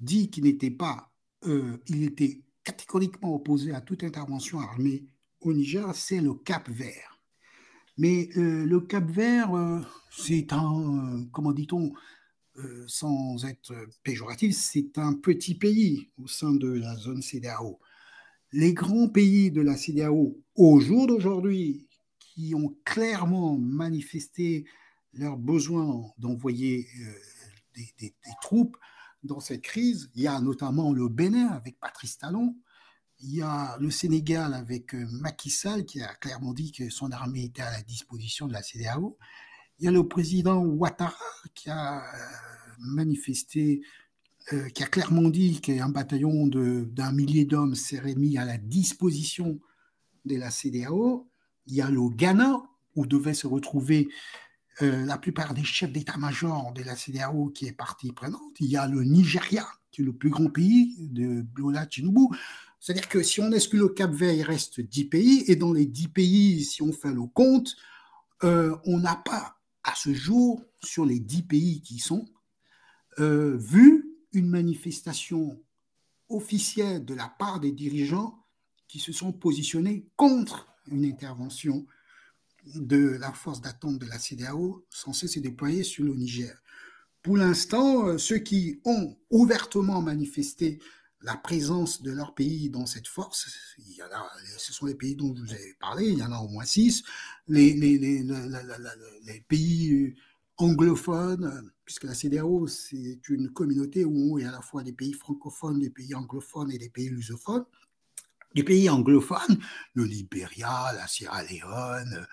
[0.00, 1.12] dit qu'il n'était pas,
[1.44, 5.04] euh, il était catégoriquement opposé à toute intervention armée
[5.40, 7.20] au Niger, c'est le Cap Vert.
[7.96, 11.92] Mais euh, le Cap Vert, euh, c'est un, comment dit-on,
[12.88, 17.78] sans être péjoratif, c'est un petit pays au sein de la zone CDAO.
[18.50, 21.87] Les grands pays de la CDAO, au jour d'aujourd'hui,
[22.38, 24.64] qui ont clairement manifesté
[25.12, 28.76] leur besoin d'envoyer euh, des, troupes
[29.24, 30.08] dans cette crise.
[30.14, 32.54] Il y a notamment le Bénin avec Patrice Talon,
[33.18, 37.10] il y a le Sénégal avec euh, Macky Sall qui a clairement dit que son
[37.10, 39.18] armée était à la disposition de la CDAO.
[39.80, 41.16] Il y a le président Ouattara
[41.56, 42.18] qui a euh,
[42.78, 43.82] manifesté,
[44.74, 49.58] qui a clairement dit qu'un bataillon d'un millier d'hommes serait mis à la disposition
[50.24, 51.28] de la CDAO.
[51.68, 52.62] Il y a le Ghana,
[52.96, 54.08] où devaient se retrouver
[54.82, 58.60] euh, la plupart des chefs d'état-major de la CDAO qui est partie prenante.
[58.60, 62.34] Il y a le Nigeria, qui est le plus grand pays de Bola Tinubu.
[62.80, 65.44] C'est-à-dire que si on exclut le Cap Vert, il reste 10 pays.
[65.48, 67.76] Et dans les 10 pays, si on fait le compte,
[68.44, 72.26] euh, on n'a pas, à ce jour, sur les 10 pays qui sont,
[73.18, 75.60] euh, vu une manifestation
[76.28, 78.44] officielle de la part des dirigeants
[78.86, 81.86] qui se sont positionnés contre une intervention
[82.74, 86.54] de la force d'attente de la CDAO censée se déployer sur le Niger.
[87.22, 90.78] Pour l'instant, euh, ceux qui ont ouvertement manifesté
[91.22, 93.48] la présence de leur pays dans cette force,
[94.56, 96.64] ce sont les pays dont je vous ai parlé, il y en a au moins
[96.64, 97.02] six,
[97.48, 100.14] les, les, pays
[100.58, 104.92] anglophones, puisque la CDAO, c'est une communauté où il y a à la fois des
[104.92, 107.64] pays francophones, des pays anglophones et des pays lusophones.
[108.58, 109.60] Les pays anglophones,
[109.94, 112.26] le Libéria, la Sierra Leone,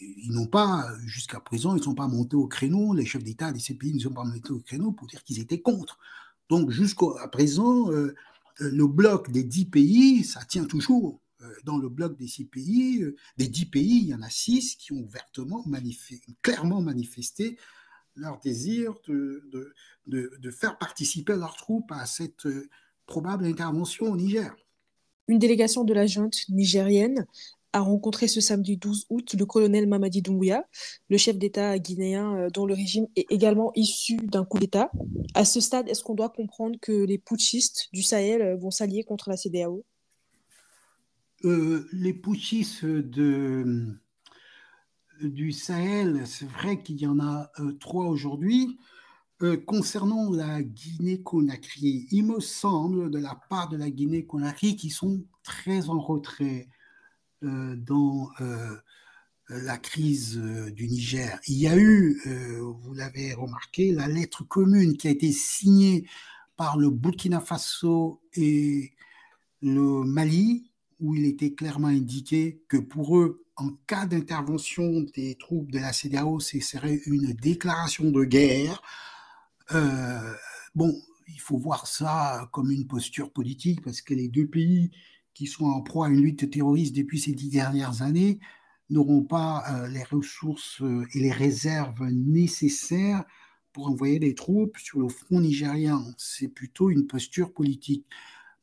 [0.00, 3.50] ils n'ont pas, jusqu'à présent, ils ne sont pas montés au créneau, les chefs d'État
[3.50, 5.98] de ces pays ne sont pas montés au créneau pour dire qu'ils étaient contre.
[6.48, 8.14] Donc jusqu'à présent, euh,
[8.60, 11.20] le bloc des dix pays, ça tient toujours.
[11.40, 14.30] Euh, dans le bloc des six pays, euh, des dix pays, il y en a
[14.30, 15.64] six qui ont ouvertement,
[16.42, 17.58] clairement manifesté
[18.14, 19.74] leur désir de,
[20.52, 22.46] faire participer leurs troupes à cette
[23.04, 24.54] probable intervention au Niger.
[25.32, 27.24] Une délégation de la junte nigérienne
[27.72, 30.68] a rencontré ce samedi 12 août le colonel Mamadi Doumbouya,
[31.08, 34.90] le chef d'État guinéen euh, dont le régime est également issu d'un coup d'État.
[35.32, 39.04] À ce stade, est-ce qu'on doit comprendre que les putschistes du Sahel euh, vont s'allier
[39.04, 39.86] contre la CDAO
[41.46, 43.96] euh, Les putschistes du
[45.52, 48.76] Sahel, c'est vrai qu'il y en a trois aujourd'hui.
[49.66, 55.88] Concernant la Guinée-Conakry, il me semble de la part de la Guinée-Conakry qu'ils sont très
[55.88, 56.68] en retrait
[57.44, 58.76] euh, dans euh,
[59.48, 61.40] la crise euh, du Niger.
[61.48, 62.20] Il y a eu,
[62.82, 66.06] vous l'avez remarqué, la lettre commune qui a été signée
[66.56, 68.92] par le Burkina Faso et
[69.60, 75.72] le Mali, où il était clairement indiqué que pour eux, en cas d'intervention des troupes
[75.72, 78.82] de la CDAO, ce serait une déclaration de guerre.
[80.74, 80.94] Bon,
[81.28, 84.90] il faut voir ça comme une posture politique parce que les deux pays
[85.34, 88.38] qui sont en proie à une lutte terroriste depuis ces dix dernières années
[88.90, 93.24] n'auront pas euh, les ressources euh, et les réserves nécessaires
[93.72, 96.04] pour envoyer des troupes sur le front nigérien.
[96.18, 98.06] C'est plutôt une posture politique.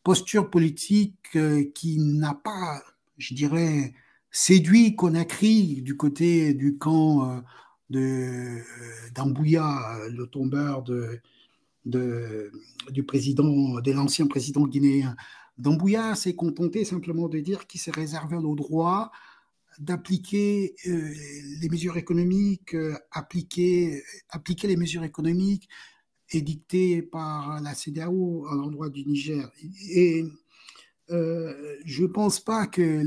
[0.04, 2.82] Posture politique euh, qui n'a pas,
[3.18, 3.94] je dirais,
[4.32, 7.42] séduit Conakry du côté du camp euh,
[7.90, 11.22] d'Ambouya, le tombeur de,
[12.92, 15.16] du président, de l'ancien président guinéen.
[15.58, 19.12] Dambouya s'est contenté simplement de dire qu'il s'est réservé le droit
[19.80, 21.14] d'appliquer euh,
[21.62, 25.70] les mesures économiques, euh, appliquer, appliquer les mesures économiques
[26.32, 29.50] édictées par la CDAO à l'endroit du Niger.
[29.90, 30.26] Et
[31.12, 33.02] euh, je ne pense pas que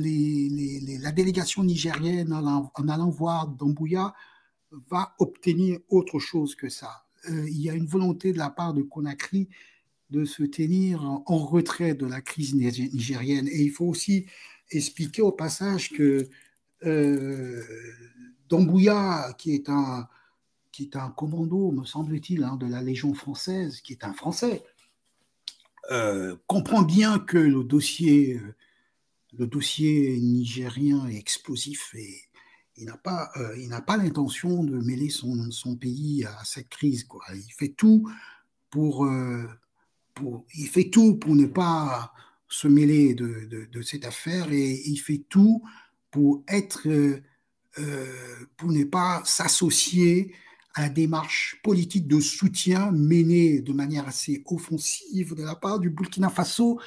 [1.03, 4.15] la délégation nigérienne, en allant, voir Dambouya,
[4.91, 7.07] va obtenir autre chose que ça.
[7.29, 9.49] il y a une volonté de la part de Conakry
[10.13, 13.49] de se tenir en retrait de la crise nigérienne.
[13.49, 14.27] Et il faut aussi
[14.71, 16.29] expliquer au passage que
[16.85, 17.63] euh,
[18.49, 20.07] Dambouya, qui est un,
[20.71, 24.63] qui est un commando, me semble-t-il, hein, de la Légion française, qui est un Français,
[25.91, 28.41] euh, comprend bien que le dossier,
[29.33, 32.21] le dossier nigérien est explosif et
[32.77, 37.05] il n'a pas, euh, il n'a pas l'intention de mêler son, pays à cette crise.
[37.05, 37.25] Quoi.
[37.35, 38.11] Il fait tout
[38.71, 39.07] pour,
[40.15, 42.13] pour, il fait tout pour ne pas
[42.53, 45.63] se mêler de, cette affaire et il fait tout
[46.11, 47.23] pour être, euh,
[47.79, 50.35] euh, pour ne pas s'associer
[50.75, 55.91] à la démarche politique de soutien menée de manière assez offensive de la part du
[55.91, 56.79] Burkina Faso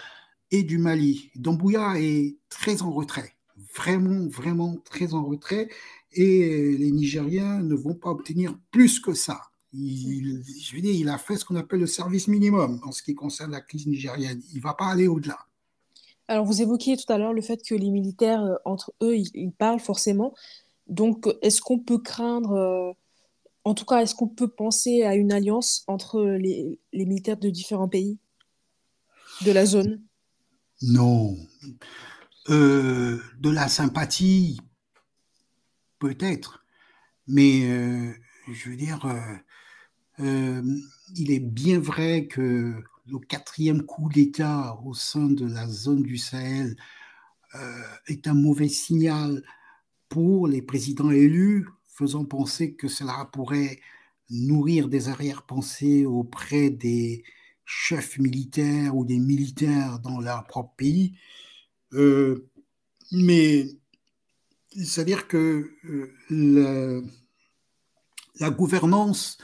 [0.51, 1.31] et du Mali.
[1.35, 3.34] Dambouya est très en retrait,
[3.75, 5.69] vraiment, vraiment très en retrait,
[6.13, 9.41] et les Nigériens ne vont pas obtenir plus que ça.
[9.73, 13.03] Il, je veux dire, il a fait ce qu'on appelle le service minimum en ce
[13.03, 14.41] qui concerne la crise nigérienne.
[14.53, 15.37] Il ne va pas aller au-delà.
[16.27, 19.51] Alors, vous évoquiez tout à l'heure le fait que les militaires, euh, entre eux, ils,
[19.51, 20.33] parlent forcément.
[20.87, 22.93] Donc, est-ce qu'on peut craindre, euh,
[23.63, 27.89] en tout cas, est-ce qu'on peut penser à une alliance entre les, militaires de différents
[27.89, 28.17] pays
[29.45, 30.01] de la zone?
[30.81, 31.35] Non.
[32.49, 34.59] Euh, de la sympathie,
[35.99, 36.63] peut-être.
[37.27, 37.61] Mais,
[38.51, 39.07] je veux dire,
[40.19, 46.17] il est bien vrai que le quatrième coup d'État au sein de la zone du
[46.17, 46.75] Sahel
[47.55, 49.43] euh, est un mauvais signal
[50.09, 53.79] pour les présidents élus, faisant penser que cela pourrait
[54.29, 57.23] nourrir des arrière-pensées auprès des
[57.63, 61.17] chefs militaires ou des militaires dans leur propre pays.
[61.93, 62.49] Euh,
[63.11, 63.67] mais
[64.71, 65.71] c'est-à-dire que
[66.31, 67.01] euh,
[68.39, 69.37] la gouvernance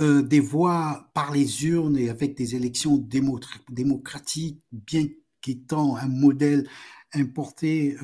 [0.00, 2.96] euh, des voix par les urnes et avec des élections
[3.68, 5.06] démocratiques, bien
[5.40, 6.68] qu'étant un modèle
[7.12, 7.96] importé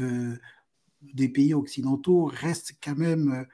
[1.03, 3.47] des pays occidentaux, reste quand même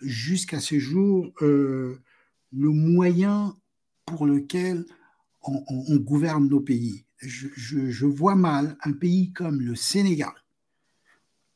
[0.00, 2.00] jusqu'à ce jour le
[2.52, 3.56] moyen
[4.06, 4.86] pour lequel
[5.42, 7.05] on, gouverne nos pays.
[7.20, 10.32] Je, vois mal un pays comme le Sénégal,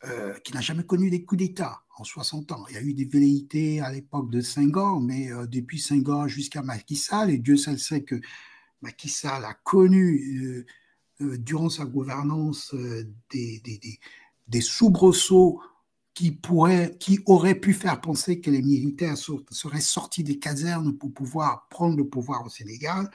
[0.04, 2.64] euh, qui n'a jamais connu des coups d'État en 60 ans.
[2.70, 6.62] Il y a eu des velléités à l'époque de Senghor, mais euh, depuis Senghor jusqu'à
[6.62, 8.20] Macky Sall, et Dieu seul sait que
[8.80, 10.64] Macky Sall a connu
[11.20, 12.74] euh, durant sa gouvernance
[13.30, 15.60] des, soubresauts
[16.14, 21.12] qui, pourraient, qui auraient pu faire penser que les militaires seraient sortis des casernes pour
[21.12, 23.10] pouvoir prendre le pouvoir au Sénégal.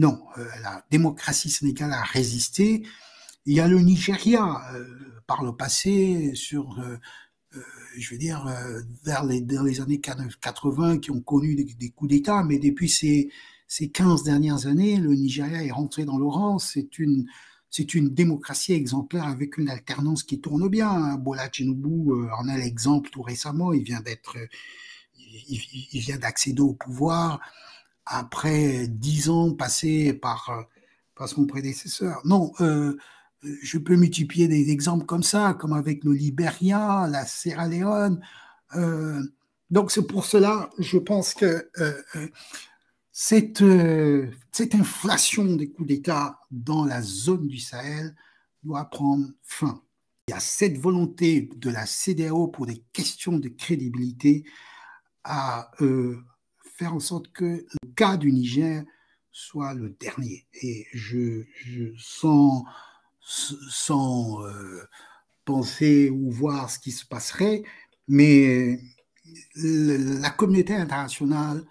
[0.00, 0.24] Non,
[0.62, 2.84] la démocratie sénégale a résisté.
[3.44, 4.86] Il y a le Nigeria, euh,
[5.26, 6.96] par le passé, sur, euh,
[7.54, 7.62] euh,
[7.98, 8.50] je veux dire,
[9.04, 13.30] vers les, dans les années 80, qui ont connu des, coups d'État, mais depuis ces,
[13.68, 16.26] ces 15 dernières années, le Nigeria est rentré dans le.
[16.60, 17.26] C'est une,
[17.68, 21.16] c'est une démocratie exemplaire avec une alternance qui tourne bien.
[21.18, 23.74] Bola Tinubu en a l'exemple tout récemment.
[23.74, 24.38] Il vient d'être,
[25.46, 27.38] il, vient d'accéder au pouvoir
[28.10, 30.66] après dix ans passés par,
[31.14, 32.20] par son prédécesseur.
[32.24, 32.52] Non,
[33.42, 38.20] je peux multiplier des exemples comme ça, comme avec le Libéria, la Sierra Leone.
[38.76, 39.22] Euh,
[39.70, 42.28] donc c'est pour cela, je pense que euh, euh,
[43.12, 43.62] cette,
[44.52, 48.14] cette inflation des coups d'État dans la zone du Sahel
[48.62, 49.82] doit prendre fin.
[50.28, 54.44] Il y a cette volonté de la CDAO pour des questions de crédibilité
[55.24, 55.70] à
[56.80, 57.44] faire en sorte que
[57.82, 58.84] le cas du Niger
[59.30, 60.46] soit le dernier.
[60.62, 62.64] Et je, je sens
[63.20, 64.88] sans euh,
[65.44, 67.62] penser ou voir ce qui se passerait,
[68.08, 68.80] mais
[69.56, 71.62] la communauté internationale,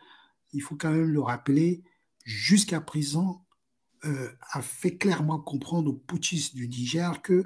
[0.54, 1.82] il faut quand même le rappeler,
[2.24, 3.44] jusqu'à présent,
[4.06, 7.44] euh, a fait clairement comprendre aux putschistes du Niger que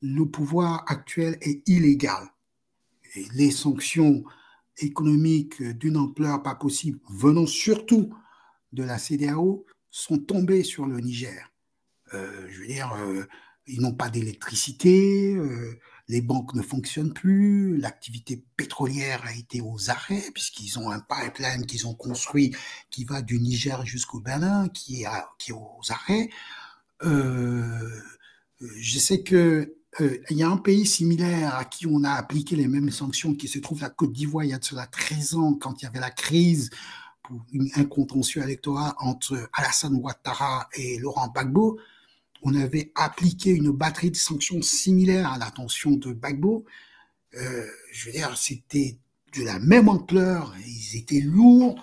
[0.00, 2.28] le pouvoir actuel est illégal.
[3.16, 4.22] Et les sanctions
[4.78, 8.14] économiques d'une ampleur pas possible, venant surtout
[8.72, 11.52] de la CDAO, sont tombés sur le Niger.
[12.14, 13.24] Euh, je veux dire, euh,
[13.66, 19.90] ils n'ont pas d'électricité, euh, les banques ne fonctionnent plus, l'activité pétrolière a été aux
[19.90, 22.54] arrêts, puisqu'ils ont un pipeline qu'ils ont construit
[22.90, 25.08] qui va du Niger jusqu'au Bénin, qui est,
[25.38, 26.28] qui est aux arrêts.
[27.00, 32.66] je sais que il y a un pays similaire à qui on a appliqué les
[32.68, 35.54] mêmes sanctions, qui se trouve la Côte d'Ivoire il y a de cela 13 ans,
[35.54, 36.70] quand il y avait la crise
[37.22, 37.40] pour
[37.76, 41.78] un contentieux électoral entre Alassane Ouattara et Laurent Gbagbo
[42.42, 46.64] on avait appliqué une batterie de sanctions similaires à l'attention de Bagbo.
[47.34, 48.98] Euh, je veux dire, c'était
[49.36, 51.82] de la même ampleur, ils étaient lourds,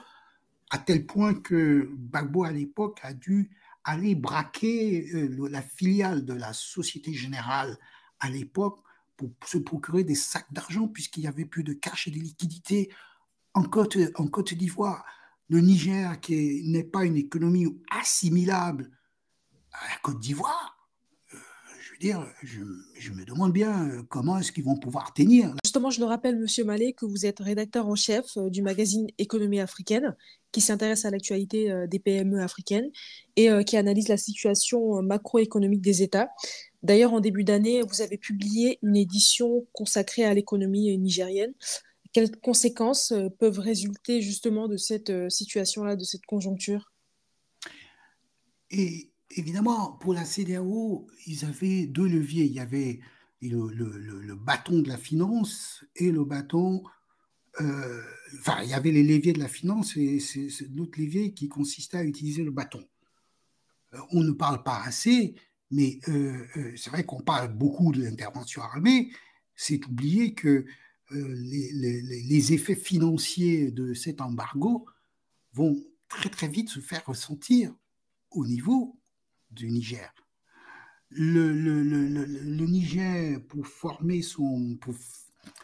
[0.69, 3.49] à tel point que Bagbo, à l'époque, a dû
[3.85, 7.77] aller braquer euh, la filiale de la Société Générale
[8.19, 8.79] à l'époque
[9.19, 12.89] pour se procurer des sacs d'argent, puisqu'il n'y avait plus de cash et de liquidités
[13.53, 15.05] en Côte, en Côte d'Ivoire.
[15.49, 18.91] Le Niger, qui n'est pas une économie assimilable
[19.73, 20.77] à la Côte d'Ivoire,
[21.34, 21.38] euh,
[21.82, 25.53] je veux dire, je, me demande bien euh, comment est-ce qu'ils vont pouvoir tenir.
[25.65, 29.08] Justement, je le rappelle, Monsieur Mallet, que vous êtes rédacteur en chef euh, du magazine
[29.17, 30.15] Économie africaine,
[30.51, 32.89] qui s'intéresse à l'actualité des PME africaines
[33.36, 36.29] et qui analyse la situation macroéconomique des États.
[36.81, 41.53] D'ailleurs, en début d'année, vous avez publié une édition consacrée à l'économie nigérienne.
[42.13, 46.91] Quelles conséquences peuvent résulter justement de cette situation-là, de cette conjoncture?
[48.71, 52.45] Et évidemment, pour la CDAO, ils avaient deux leviers.
[52.45, 52.99] Il y avait
[53.41, 56.83] le, bâton de la finance et le bâton.
[57.61, 58.01] Euh,
[58.39, 61.97] enfin, il y avait les leviers de la finance et c'est l'autre levier qui consistait
[61.97, 62.83] à utiliser le bâton.
[63.93, 65.35] Euh, on ne parle pas assez,
[65.71, 69.12] mais euh, c'est vrai qu'on parle beaucoup de l'intervention armée.
[69.55, 70.65] C'est oublier que
[71.12, 74.86] les, les, effets financiers de cet embargo
[75.53, 75.75] vont
[76.08, 77.73] très très vite se faire ressentir
[78.32, 78.99] au niveau
[79.51, 80.13] du Niger.
[81.12, 81.53] Le,
[82.65, 84.93] Niger, pour former son, pour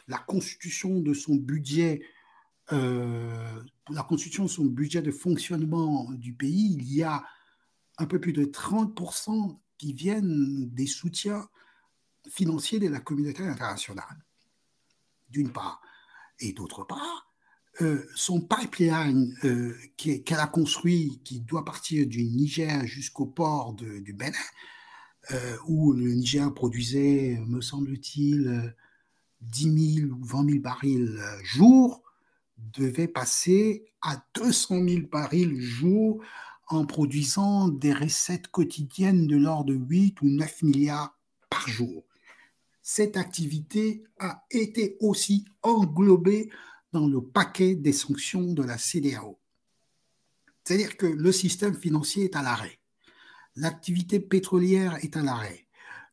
[0.08, 2.02] la constitution de son budget,
[2.72, 7.24] euh, la constitution de son budget de fonctionnement du pays, il y a
[7.98, 11.48] un peu plus de 30% qui viennent des soutiens
[12.30, 14.26] financiers de la communauté internationale,
[15.30, 15.82] d'une part.
[16.40, 17.32] Et d'autre part,
[17.82, 24.14] euh, son pipeline euh, qu'elle a construit, qui doit partir du Niger jusqu'au port du
[24.14, 24.38] Bénin,
[25.32, 28.74] euh, où le Niger produisait, me semble-t-il,
[29.42, 32.02] 10 000 ou 20 000 barils jour,
[32.58, 36.24] devait passer à 200 000 barils jour
[36.68, 41.18] en produisant des recettes quotidiennes de l'ordre de 8 ou 9 milliards
[41.50, 42.04] par jour.
[42.82, 46.50] Cette activité a été aussi englobée
[46.94, 49.40] dans le paquet des sanctions de la CDAO.
[50.64, 52.80] C'est-à-dire que le système financier est à l'arrêt.
[53.56, 55.68] L'activité pétrolière est à l'arrêt.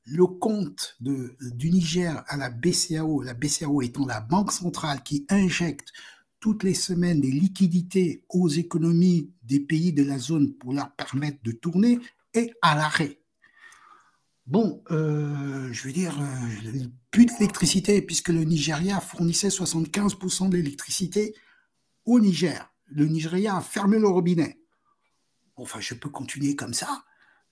[0.05, 5.93] Le compte du Niger à la BCAO, la BCAO étant la banque centrale qui injecte
[6.43, 11.39] toutes les semaines des liquidités aux économies des pays de la zone pour leur permettre
[11.45, 12.01] de tourner,
[12.35, 13.21] est à l'arrêt.
[14.47, 21.33] Bon, euh, je veux dire, euh, plus d'électricité, puisque le Nigeria fournissait 75% de l'électricité
[22.07, 22.75] au Niger.
[22.87, 24.59] Le Nigeria a fermé le robinet.
[25.55, 27.05] Enfin, je peux continuer comme ça.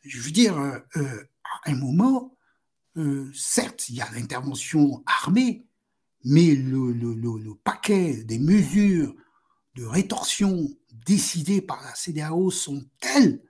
[0.02, 2.36] Je veux dire, euh, à un moment,
[3.32, 5.64] certes, il y a l'intervention armée,
[6.24, 9.14] mais le, le, paquet des mesures
[9.76, 10.68] de rétorsion
[11.06, 13.42] décidées par la CDAO sont telles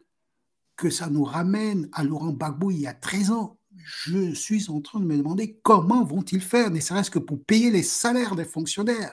[0.76, 3.58] que ça nous ramène à Laurent Gbagbo il y a 13 ans.
[3.76, 7.70] Je suis en train de me demander comment vont-ils faire, ne serait-ce que pour payer
[7.70, 9.12] les salaires des fonctionnaires.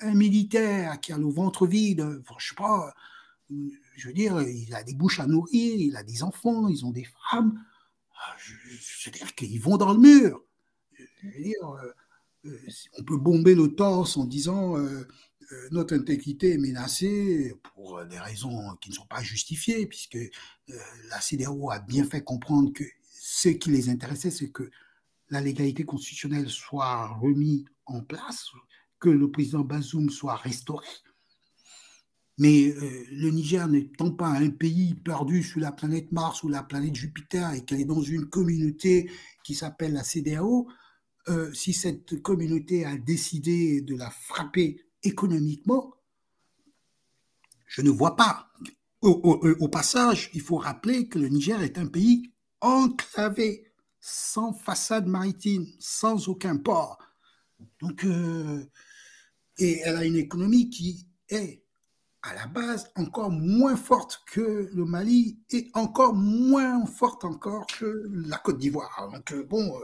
[0.00, 2.92] Un militaire qui a le ventre vide, je sais pas,
[3.96, 6.90] je veux dire, il a des bouches à nourrir, il a des enfants, ils ont
[6.90, 7.62] des femmes.
[8.38, 10.42] Je, veux dire qu'ils vont dans le mur.
[10.98, 11.92] Je veux dire, euh,
[12.98, 15.06] on peut bomber le torse en disant euh,
[15.52, 20.28] euh, notre intégrité est menacée pour des raisons qui ne sont pas justifiées, puisque euh,
[21.08, 24.70] la CDAO a bien fait comprendre que ce qui les intéressait, c'est que
[25.28, 28.46] la légalité constitutionnelle soit remise en place,
[28.98, 30.86] que le président Bazoum soit restauré.
[32.38, 36.62] Mais euh, le Niger n'étant pas un pays perdu sur la planète Mars ou la
[36.62, 39.10] planète Jupiter et qu'elle est dans une communauté
[39.44, 40.68] qui s'appelle la CDAO,
[41.52, 45.94] si cette communauté a décidé de la frapper économiquement,
[47.66, 48.48] je ne vois pas.
[49.02, 55.66] Au, passage, il faut rappeler que le Niger est un pays enclavé, sans façade maritime,
[55.78, 56.98] sans aucun port.
[57.80, 58.66] Donc, euh,
[59.58, 61.62] Et elle a une économie qui est
[62.22, 68.06] à la base encore moins forte que le Mali et encore moins forte encore que
[68.10, 69.10] la Côte d'Ivoire.
[69.12, 69.80] Donc bon,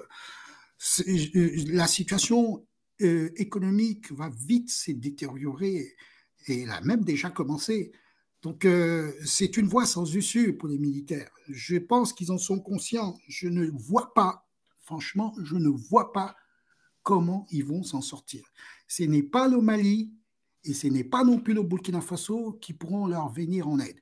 [1.07, 2.67] la situation
[2.99, 5.95] économique va vite se détériorer
[6.49, 7.93] et elle a même déjà commencé.
[8.43, 11.31] Donc, euh, c'est une voie sans issue pour les militaires.
[11.49, 13.19] Je pense qu'ils en sont conscients.
[13.29, 14.47] Je ne vois pas,
[14.83, 16.37] franchement, je ne vois pas
[17.03, 18.45] comment ils vont s'en sortir.
[18.89, 20.13] Ce n'est pas le Mali
[20.65, 24.01] et ce n'est pas non plus le Burkina Faso qui pourront leur venir en aide.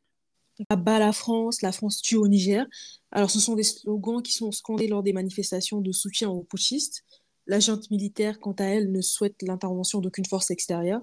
[0.71, 2.67] Bas la France, la France tue au Niger.
[3.11, 7.05] Alors, ce sont des slogans qui sont scandés lors des manifestations de soutien aux putschistes.
[7.47, 11.03] L'agent militaire, quant à elle, ne souhaite l'intervention d'aucune force extérieure.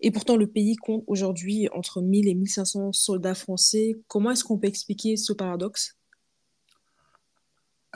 [0.00, 4.00] Et pourtant, le pays compte aujourd'hui entre 1000 et 1500 soldats français.
[4.08, 5.98] Comment est-ce qu'on peut expliquer ce paradoxe?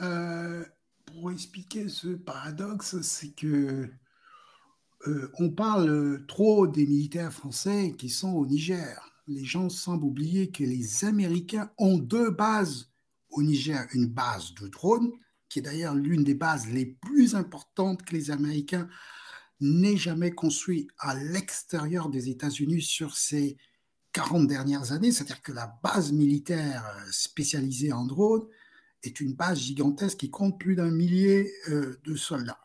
[0.01, 0.63] Euh,
[1.05, 3.89] Pour expliquer ce paradoxe, c'est que
[5.07, 9.16] euh, on parle trop des militaires français qui sont au Niger.
[9.27, 12.89] Les gens semblent oublier que les Américains ont deux bases
[13.29, 15.11] au Niger, une base de drones
[15.49, 18.87] qui est d'ailleurs l'une des bases les plus importantes que les Américains
[19.59, 23.57] n'aient jamais construit à l'extérieur des États-Unis sur ces
[24.13, 25.11] 40 dernières années.
[25.11, 28.45] C'est-à-dire que la base militaire euh, spécialisée en drones
[29.03, 32.59] est une base gigantesque qui compte plus d'un millier euh, de soldats.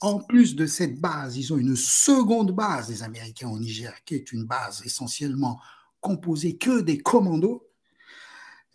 [0.00, 4.16] En plus de cette base, ils ont une seconde base des Américains au Niger, qui
[4.16, 5.60] est une base essentiellement
[6.02, 7.66] composée que des commandos.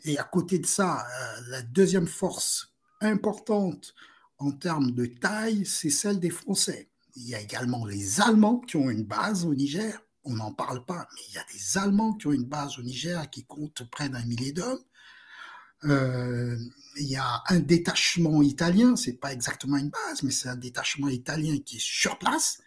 [0.06, 3.94] Et à côté de ça, euh, la deuxième force importante
[4.40, 6.90] en termes de taille, c'est celle des Français.
[7.16, 10.02] Il y a également les Allemands qui ont une base au Niger.
[10.24, 12.84] On n'en parle pas, mais il y a des Allemands qui ont une base au
[12.84, 14.84] Niger qui compte près d'un millier d'hommes.
[15.84, 16.58] Euh,
[16.98, 21.10] il y a un détachement italien, c'est pas exactement une base, mais c'est un détachement
[21.10, 22.60] italien qui est sur place.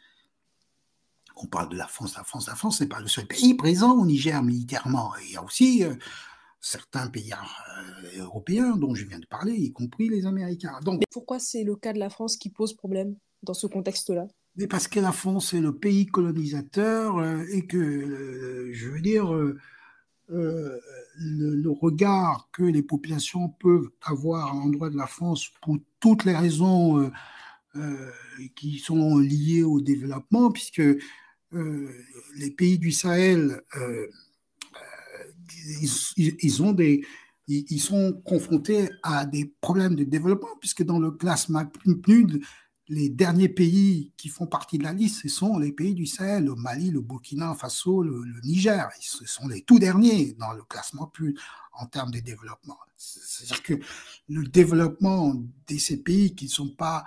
[1.43, 3.93] On parle de la France, la France, la France, n'est pas le seul pays présent
[3.97, 5.13] au Niger militairement.
[5.25, 5.95] Il y a aussi euh,
[6.61, 10.79] certains pays euh, européens dont je viens de parler, y compris les Américains.
[10.85, 14.27] Donc, pourquoi c'est le cas de la France qui pose problème dans ce contexte-là?
[14.57, 19.33] Mais parce que la France est le pays colonisateur euh, et que, je veux dire,
[20.29, 20.77] le,
[21.17, 26.37] le, regard que les populations peuvent avoir à l'endroit de la France pour toutes les
[26.37, 27.11] raisons
[28.55, 30.83] qui sont liées au développement, puisque
[31.53, 33.63] les pays du Sahel
[35.79, 37.05] ils, ont des,
[37.49, 42.43] ils, sont confrontés à des problèmes de développement, puisque dans le classement PNUD,
[42.89, 46.45] les derniers pays qui font partie de la liste, ce sont les pays du Sahel,
[46.45, 48.89] le Mali, le Burkina Faso, le, Niger.
[48.99, 51.39] Ce sont les tout derniers dans le classement PNUD
[51.73, 52.79] en termes de développement.
[52.97, 53.75] C'est-à-dire que
[54.29, 57.05] le développement de ces pays qui ne sont pas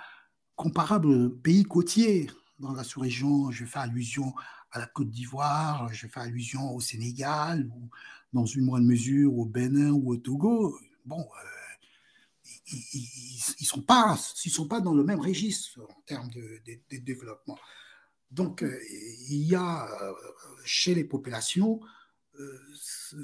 [0.56, 4.34] comparables aux pays côtiers dans la sous-région, je fais allusion
[4.70, 7.90] à la Côte d'Ivoire, je fais allusion au Sénégal, ou
[8.32, 14.16] dans une moindre mesure au Bénin ou au Togo, bon, euh, ils ne sont, pas,
[14.16, 17.58] sont pas dans le même registre en termes de, développement.
[18.30, 18.78] Donc, euh,
[19.28, 20.12] il y a euh,
[20.64, 21.80] chez les populations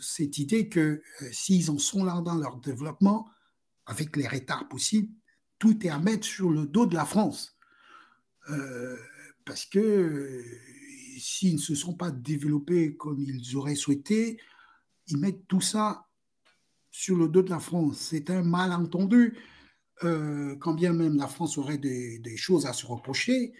[0.00, 1.02] cette idée que
[1.32, 3.28] s'ils en sont là dans leur développement,
[3.86, 5.12] avec les retards possibles,
[5.58, 7.58] tout est à mettre sur le dos de la France.
[9.50, 10.44] Parce que
[11.18, 14.38] s'ils ne se sont pas développés comme ils auraient souhaité,
[15.08, 16.06] ils mettent tout ça
[16.92, 17.96] sur le dos de la France.
[17.98, 19.36] C'est un malentendu,
[20.04, 23.52] euh, quand bien même la France aurait des, choses à se reprocher,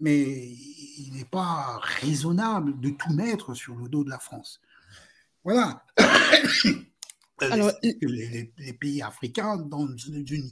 [0.00, 4.60] mais il n'est pas raisonnable de tout mettre sur le dos de la France.
[5.44, 5.82] Voilà.
[7.40, 10.50] Alors, les, pays africains, dans une,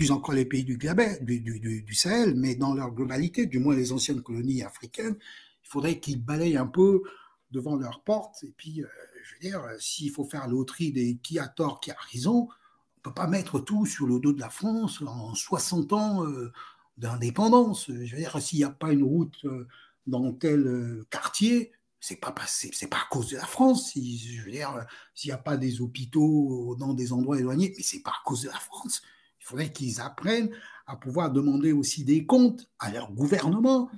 [0.00, 3.92] plus encore les pays du, du, du, Sahel, mais dans leur globalité, du moins les
[3.92, 5.14] anciennes colonies africaines,
[5.62, 7.02] il faudrait qu'ils balayent un peu
[7.50, 8.86] devant leur porte et puis euh,
[9.22, 12.48] je veux dire, s'il faut faire l'autrie des qui a tort, qui a raison,
[12.96, 16.50] on peut pas mettre tout sur le dos de la France en 60 ans euh,
[16.96, 17.88] d'indépendance.
[17.88, 19.68] Je veux dire, s'il n'y a pas une route euh,
[20.06, 23.92] dans tel quartier, c'est pas c'est pas à cause de la France.
[23.96, 28.00] je veux dire, s'il n'y a pas des hôpitaux dans des endroits éloignés, mais c'est
[28.00, 29.02] pas à cause de la France.
[29.40, 30.50] Il faudrait qu'ils apprennent
[30.86, 33.90] à pouvoir demander aussi des comptes à leur gouvernement.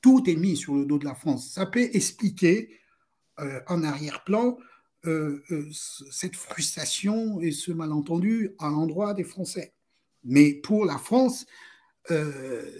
[0.00, 1.52] Tout est mis sur le dos de la France.
[1.52, 2.76] Ça peut expliquer
[3.68, 4.58] en arrière-plan
[5.06, 5.66] euh, euh,
[6.10, 9.72] cette frustration et ce malentendu à l'endroit des Français.
[10.24, 11.46] Mais pour la France,
[12.10, 12.70] euh,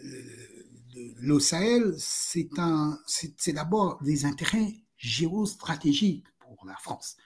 [0.93, 7.17] le Sahel, c'est d'abord des intérêts géostratégiques pour la France,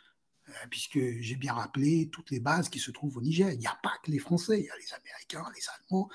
[0.70, 3.50] puisque j'ai bien rappelé toutes les bases qui se trouvent au Niger.
[3.52, 6.08] Il n'y a pas que les Français, il y a les Américains, les Allemands,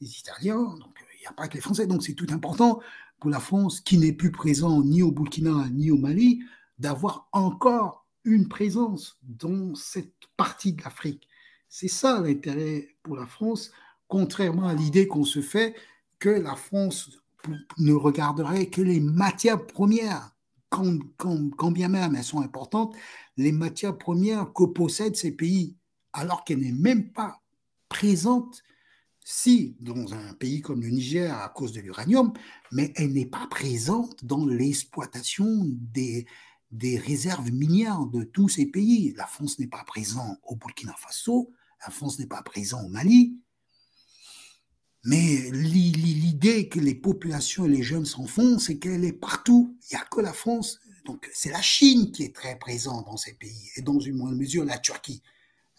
[0.00, 1.86] les Italiens, donc il n'y a pas que les Français.
[1.86, 2.80] Donc c'est tout important
[3.18, 6.42] pour la France, qui n'est plus présent ni au Burkina ni au Mali,
[6.78, 11.28] d'avoir encore une présence dans cette partie de l'Afrique.
[11.68, 13.72] C'est ça l'intérêt pour la France,
[14.08, 15.74] contrairement à l'idée qu'on se fait
[16.18, 17.10] que la France
[17.78, 20.34] ne regarderait que les matières premières,
[20.68, 22.94] quand, bien même elles sont importantes,
[23.40, 25.74] les matières premières que possèdent ces pays,
[26.12, 27.40] alors qu'elles n'est même pas
[27.88, 28.62] présente
[29.24, 32.32] si dans un pays comme le Niger à cause de l'uranium,
[32.72, 36.26] mais elle n'est pas présente dans l'exploitation des,
[36.70, 39.14] des réserves minières de tous ces pays.
[39.16, 41.52] La France n'est pas présente au Burkina Faso,
[41.86, 43.38] la France n'est pas présente au Mali.
[45.04, 49.78] Mais l'idée que les populations et les jeunes s'en font, c'est qu'elle est partout.
[49.90, 50.78] Il n'y a que la France.
[51.04, 54.36] Donc c'est la Chine qui est très présente dans ces pays, et dans une moindre
[54.36, 55.22] mesure la Turquie.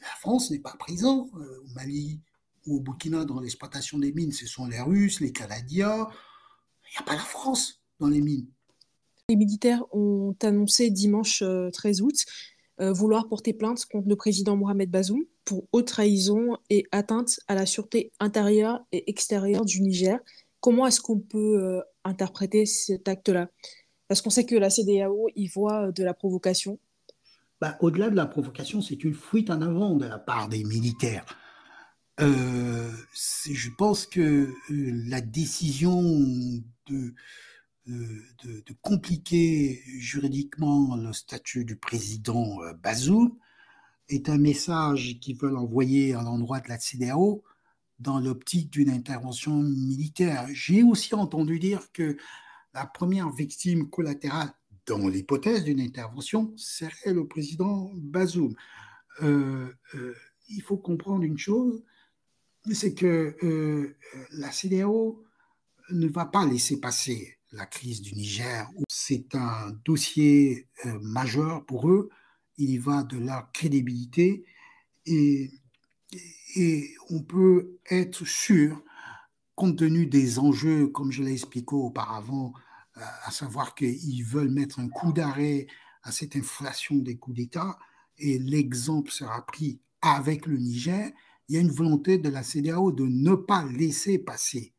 [0.01, 2.19] La France n'est pas présente euh, au Mali
[2.65, 4.31] ou au Burkina dans l'exploitation des mines.
[4.31, 6.07] Ce sont les Russes, les Canadiens.
[6.87, 8.47] Il n'y a pas la France dans les mines.
[9.29, 12.25] Les militaires ont annoncé dimanche 13 euh, août
[12.81, 17.53] euh, vouloir porter plainte contre le président Mohamed Bazoum pour haute trahison et atteinte à
[17.53, 20.19] la sûreté intérieure et extérieure du Niger.
[20.61, 23.49] Comment est-ce qu'on peut euh, interpréter cet acte-là?
[24.11, 26.77] Parce qu'on sait que la CDAO y voit de la provocation.
[27.61, 31.23] Bah, au-delà de la provocation, c'est une fuite en avant de la part des militaires.
[32.19, 36.01] je pense que la décision
[36.87, 37.13] de
[37.87, 43.37] de, compliquer juridiquement le statut du président euh, Bazoum
[44.09, 47.45] est un message qu'ils veulent envoyer à l'endroit de la CDAO
[47.99, 50.47] dans l'optique d'une intervention militaire.
[50.51, 52.17] J'ai aussi entendu dire que
[52.73, 54.53] la première victime collatérale
[54.85, 58.55] dans l'hypothèse d'une intervention serait le président Bazoum.
[59.21, 60.15] Euh, euh,
[60.49, 61.83] il faut comprendre une chose,
[62.71, 63.95] c'est que
[64.31, 65.23] la CDAO
[65.91, 68.69] ne va pas laisser passer la crise du Niger.
[68.87, 72.09] C'est un dossier euh, majeur pour eux.
[72.57, 74.45] Il y va de leur crédibilité
[75.05, 75.49] et
[77.09, 78.83] on peut être sûr,
[79.61, 82.51] compte tenu des enjeux, comme je l'ai expliqué auparavant,
[82.97, 85.67] euh, à savoir qu'ils veulent mettre un coup d'arrêt
[86.01, 87.77] à cette inflation des coups d'État,
[88.17, 91.11] et l'exemple sera pris avec le Niger,
[91.47, 94.73] il y a une volonté de la CDAO de ne pas laisser passer.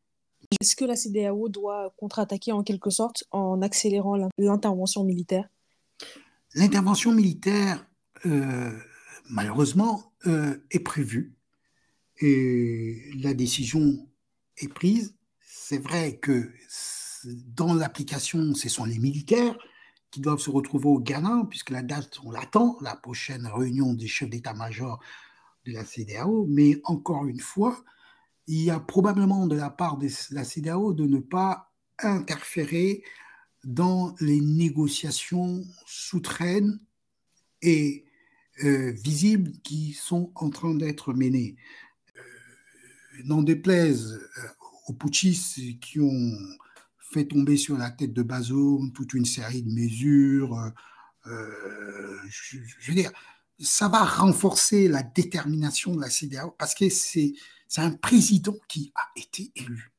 [0.59, 5.47] Est-ce que la CDAO doit contre-attaquer en quelque sorte en accélérant l'intervention militaire?
[6.55, 7.85] L'intervention militaire,
[8.25, 8.77] euh,
[9.29, 11.37] malheureusement, euh, est prévue.
[12.19, 14.05] Et la décision
[14.57, 15.15] est prise.
[15.41, 16.51] C'est vrai que
[17.25, 19.57] dans l'application, ce sont les militaires
[20.11, 24.07] qui doivent se retrouver au Ghana, puisque la date, on l'attend, la prochaine réunion des
[24.07, 24.99] chefs d'état-major
[25.65, 26.45] de la CDAO.
[26.47, 27.83] Mais encore une fois,
[28.47, 33.03] il y a probablement de la part de la CDAO de ne pas interférer
[33.63, 36.79] dans les négociations souterraines
[37.61, 38.05] et
[38.63, 41.55] euh, visibles qui sont en train d'être menées.
[43.13, 44.47] Euh, n'en déplaise euh,
[44.87, 46.37] aux putschistes qui ont
[46.99, 50.71] fait tomber sur la tête de Bazoum toute une série de mesures,
[51.25, 53.11] je, je, veux dire,
[53.59, 57.33] ça va renforcer la détermination de la CDAO parce que c'est
[57.73, 59.91] c'est un président qui a été élu.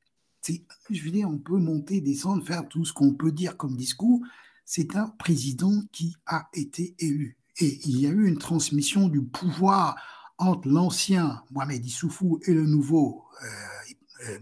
[0.90, 4.20] Je veux dire, on peut monter, descendre, faire tout ce qu'on peut dire comme discours.
[4.64, 7.36] C'est un président qui a été élu.
[7.58, 9.96] Et il y a eu une transmission du pouvoir
[10.39, 14.39] entre l'ancien Mohamed Issoufou et le nouveau euh, euh,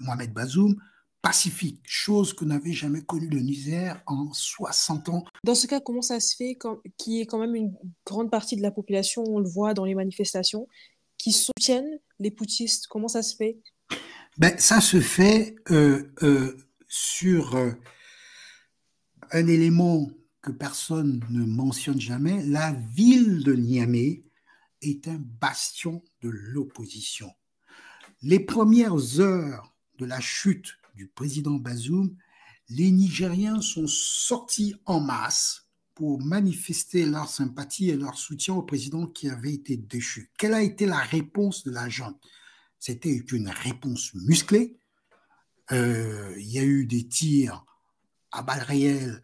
[0.00, 0.76] Mohamed Bazoum
[1.22, 5.24] pacifique, chose que n'avait jamais connue le Niger en 60 ans.
[5.44, 6.58] Dans ce cas, comment ça se fait
[6.98, 7.72] qu'il y ait quand même une
[8.04, 10.66] grande partie de la population, on le voit dans les manifestations,
[11.16, 12.88] qui soutiennent les putschistes?
[12.88, 13.60] Comment ça se fait?
[14.36, 16.56] Ben, Ça se fait euh, euh,
[16.88, 17.70] sur euh,
[19.30, 20.10] un élément
[20.42, 22.42] que personne ne mentionne jamais.
[22.44, 24.24] La ville de Niamey
[24.82, 27.32] est un bastion de l'opposition.
[28.22, 32.16] Les premières heures de la chute du président Bazoum,
[32.68, 39.06] les Nigériens sont sortis en masse pour manifester leur sympathie et leur soutien au président
[39.06, 40.30] qui avait été déchu.
[40.38, 42.20] Quelle a été la réponse de la junte
[42.78, 44.78] C'était une réponse musclée.
[45.70, 47.64] Euh, il y a eu des tirs
[48.30, 49.22] à balles réelles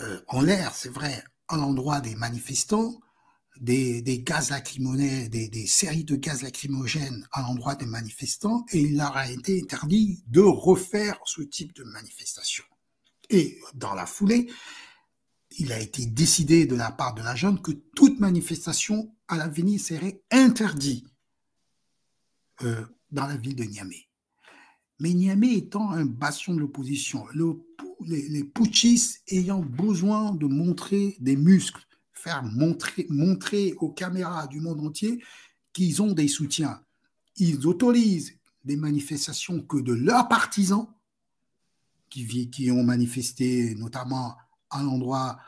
[0.00, 3.00] euh, en l'air, c'est vrai, à l'endroit des manifestants,
[3.60, 9.16] des, gaz lacrymogènes, des, séries de gaz lacrymogènes à l'endroit des manifestants, et il leur
[9.16, 12.64] a été interdit de refaire ce type de manifestation.
[13.30, 14.50] Et dans la foulée,
[15.58, 19.80] il a été décidé de la part de la jeune que toute manifestation à l'avenir
[19.80, 21.06] serait interdite
[22.62, 24.08] euh, dans la ville de Niamey.
[25.00, 27.24] Mais Niamey étant un bastion de l'opposition,
[28.06, 31.84] les putschistes ayant besoin de montrer des muscles,
[32.42, 35.22] montrer, montrer aux caméras du monde entier
[35.72, 36.80] qu'ils ont des soutiens.
[37.36, 40.88] Ils autorisent des manifestations que de leurs partisans,
[42.08, 44.36] qui, ont manifesté notamment
[44.70, 45.38] à l'endroit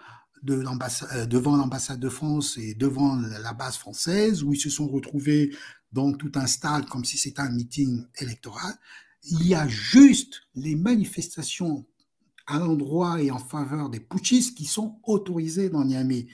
[0.50, 5.54] euh, devant l'ambassade de France et devant la base française, où ils se sont retrouvés
[5.92, 8.74] dans tout un stade comme si c'était un meeting électoral.
[9.22, 11.86] Il y a juste les manifestations
[12.46, 16.26] à l'endroit et en faveur des putschistes qui sont autorisées dans Niamey.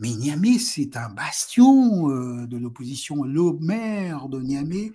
[0.00, 3.24] Mais Niamey, c'est un bastion euh, de l'opposition.
[3.24, 4.92] Le maire de Niamey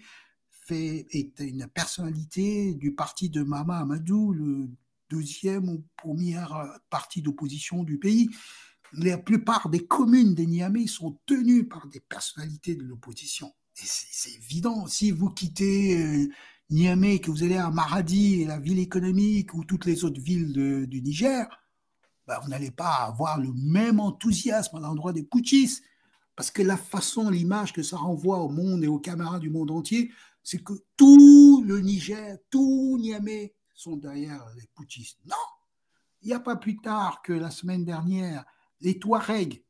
[0.50, 4.70] fait, est une personnalité du parti de Mama Amadou, le
[5.10, 8.30] deuxième ou première euh, parti d'opposition du pays.
[8.94, 13.54] La plupart des communes de Niamey sont tenues par des personnalités de l'opposition.
[13.82, 16.30] Et c'est évident, si vous quittez euh,
[16.70, 21.02] Niamey, que vous allez à Maradi, la ville économique ou toutes les autres villes du
[21.02, 21.46] Niger,
[22.28, 25.84] bah, vous n'allez pas avoir le même enthousiasme à l'endroit des putschistes.
[26.36, 29.72] Parce que la façon, l'image que ça renvoie au monde et aux camarades du monde
[29.72, 30.12] entier,
[30.42, 35.20] c'est que tout le Niger, tout Niamey sont derrière les putschistes.
[35.26, 35.36] Non
[36.22, 38.46] Il n'y a pas plus tard que la semaine dernière,
[38.82, 39.64] les Touaregs,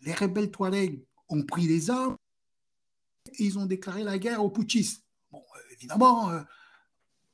[0.00, 2.16] les rebelles Touaregs ont pris les armes
[3.38, 5.04] et ils ont déclaré la guerre aux putschistes.
[5.30, 6.42] Bon, euh, évidemment, euh,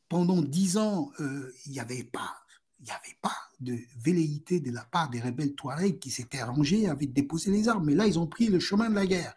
[0.08, 2.36] pendant dix ans, euh, il n'y avait pas
[2.80, 6.88] il n'y avait pas de velléité de la part des rebelles Touaregs qui s'étaient rangés,
[6.88, 7.86] avaient déposé les armes.
[7.86, 9.34] Mais là, ils ont pris le chemin de la guerre.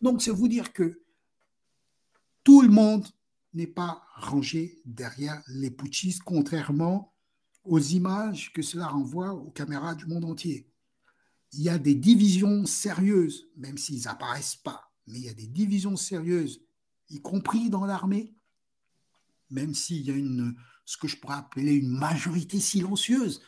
[0.00, 1.00] Donc, c'est vous dire que
[2.42, 3.06] tout le monde
[3.54, 7.14] n'est pas rangé derrière les putschistes, contrairement
[7.64, 10.68] aux images que cela renvoie aux caméras du monde entier.
[11.52, 15.46] Il y a des divisions sérieuses, même s'ils n'apparaissent pas, mais il y a des
[15.46, 16.60] divisions sérieuses,
[17.08, 18.34] y compris dans l'armée,
[19.50, 23.42] même s'il y a une, ce que je pourrais appeler une majorité silencieuse,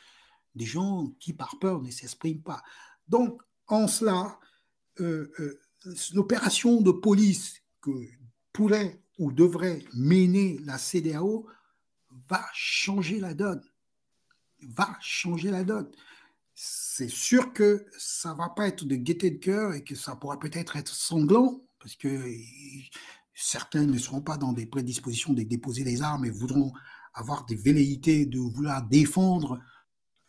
[0.54, 2.62] des gens qui par peur ne s'expriment pas.
[3.08, 4.38] Donc, en cela,
[5.00, 5.60] euh, euh,
[6.14, 7.90] l'opération de police que
[8.52, 11.46] pourrait ou devrait mener la CDAO
[12.28, 13.62] va changer la donne.
[14.62, 15.90] Va changer la donne.
[16.54, 20.38] C'est sûr que ça va pas être de gaieté de cœur et que ça pourra
[20.38, 22.24] peut-être être sanglant parce que
[23.34, 26.72] certains ne seront pas dans des prédispositions de déposer les armes et voudront
[27.16, 29.58] avoir des velléités de vouloir défendre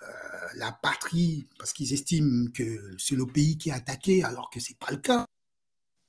[0.01, 0.07] euh,
[0.55, 4.79] la patrie parce qu'ils estiment que c'est le pays qui est attaqué alors que c'est
[4.79, 5.25] pas le cas.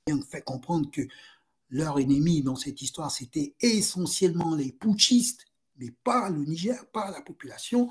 [0.09, 1.01] On fait comprendre que
[1.69, 5.45] leur ennemi dans cette histoire c'était essentiellement les putschistes,
[5.77, 7.89] mais pas le Niger, pas la population.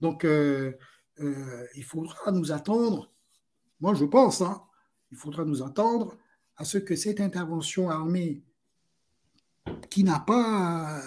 [0.00, 0.72] Donc euh,
[1.20, 3.12] euh, il faudra nous attendre,
[3.80, 4.60] moi je pense, hein,
[5.12, 6.18] il faudra nous attendre
[6.56, 8.42] à ce que cette intervention armée
[9.88, 11.00] qui n'a pas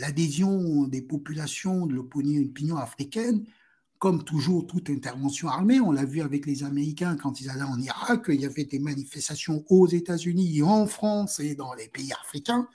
[0.00, 3.44] l'adhésion des populations de l'opinion africaine,
[3.98, 7.80] comme toujours toute intervention armée, on l'a vu avec les Américains quand ils allaient en
[7.80, 12.68] Irak, il y avait des manifestations aux États-Unis, en France et dans les pays africains,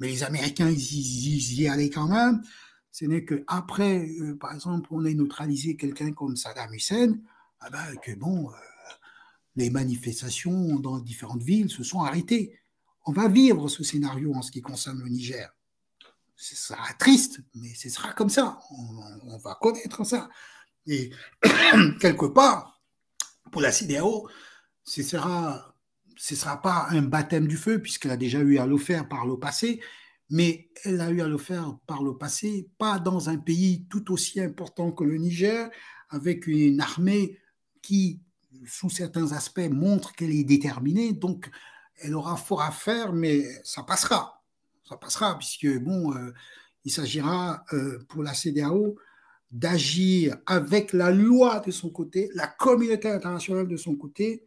[0.00, 2.42] mais les Américains, ils, y allaient quand même.
[2.90, 7.18] Ce n'est qu'après, euh, par exemple, on ait neutralisé quelqu'un comme Saddam Hussein,
[7.60, 8.54] ah ben, que bon, euh,
[9.54, 12.58] les manifestations dans différentes villes se sont arrêtées.
[13.06, 15.52] On va vivre ce scénario en ce qui concerne le Niger
[16.40, 18.60] ce sera triste, mais ce sera comme ça.
[19.24, 20.30] On, va connaître ça.
[20.86, 21.10] Et
[22.00, 22.80] quelque part,
[23.50, 24.28] pour la CDAO,
[24.84, 25.74] ce sera,
[26.16, 29.26] ce sera pas un baptême du feu, puisqu'elle a déjà eu à le faire par
[29.26, 29.82] le passé,
[30.30, 34.12] mais elle a eu à le faire par le passé, pas dans un pays tout
[34.12, 35.68] aussi important que le Niger,
[36.08, 37.36] avec une armée
[37.82, 38.22] qui,
[38.64, 41.12] sous certains aspects, montre qu'elle est déterminée.
[41.12, 41.50] Donc,
[42.00, 44.37] elle aura fort à faire, mais ça passera
[44.88, 46.32] ça passera, puisque bon, euh,
[46.84, 48.96] il s'agira euh, pour la CDAO
[49.50, 54.46] d'agir avec la loi de son côté, la communauté internationale de son côté,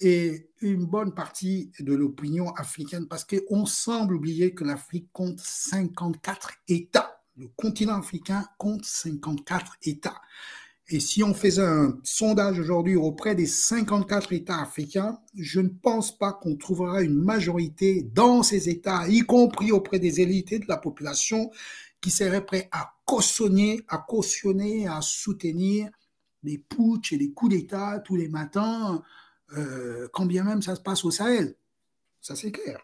[0.00, 6.52] et une bonne partie de l'opinion africaine, parce qu'on semble oublier que l'Afrique compte 54
[6.68, 7.22] États.
[7.36, 10.20] Le continent africain compte 54 États.
[10.88, 16.16] Et si on faisait un sondage aujourd'hui auprès des 54 États africains, je ne pense
[16.16, 20.66] pas qu'on trouvera une majorité dans ces États, y compris auprès des élites et de
[20.68, 21.50] la population,
[22.00, 25.88] qui serait prêt à cautionner, à cautionner, à soutenir
[26.42, 29.02] les putsch et les coups d'État tous les matins,
[29.56, 31.54] euh, quand bien même ça se passe au Sahel.
[32.20, 32.80] Ça, c'est clair.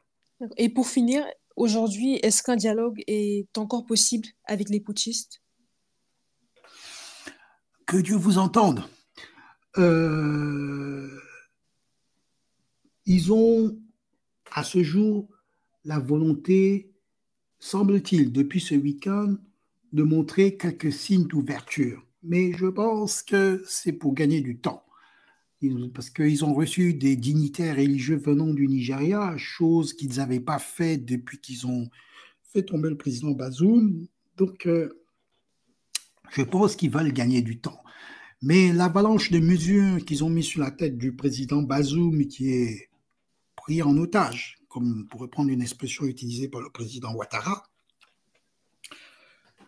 [0.56, 1.24] Et pour finir,
[1.56, 5.42] aujourd'hui, est-ce qu'un dialogue est encore possible avec les putschistes?
[7.88, 8.84] Que Dieu vous entende.
[9.78, 11.08] Euh,
[13.06, 13.78] ils ont
[14.52, 15.26] à ce jour
[15.84, 16.92] la volonté
[17.58, 19.36] semble-t-il, depuis ce week-end,
[19.92, 22.04] de montrer quelques signes d'ouverture.
[22.22, 24.84] Mais je pense que c'est pour gagner du temps.
[25.94, 30.98] Parce qu'ils ont reçu des dignitaires religieux venant du Nigeria, chose qu'ils n'avaient pas fait
[30.98, 31.88] depuis qu'ils ont
[32.42, 34.06] fait tomber le président Bazoum.
[34.36, 34.90] Donc, euh,
[36.30, 37.82] je pense qu'ils veulent gagner du temps.
[38.40, 42.90] Mais l'avalanche de mesures qu'ils ont mis sur la tête du président Bazoum, qui est
[43.56, 47.64] pris en otage, comme pour reprendre une expression utilisée par le président Ouattara,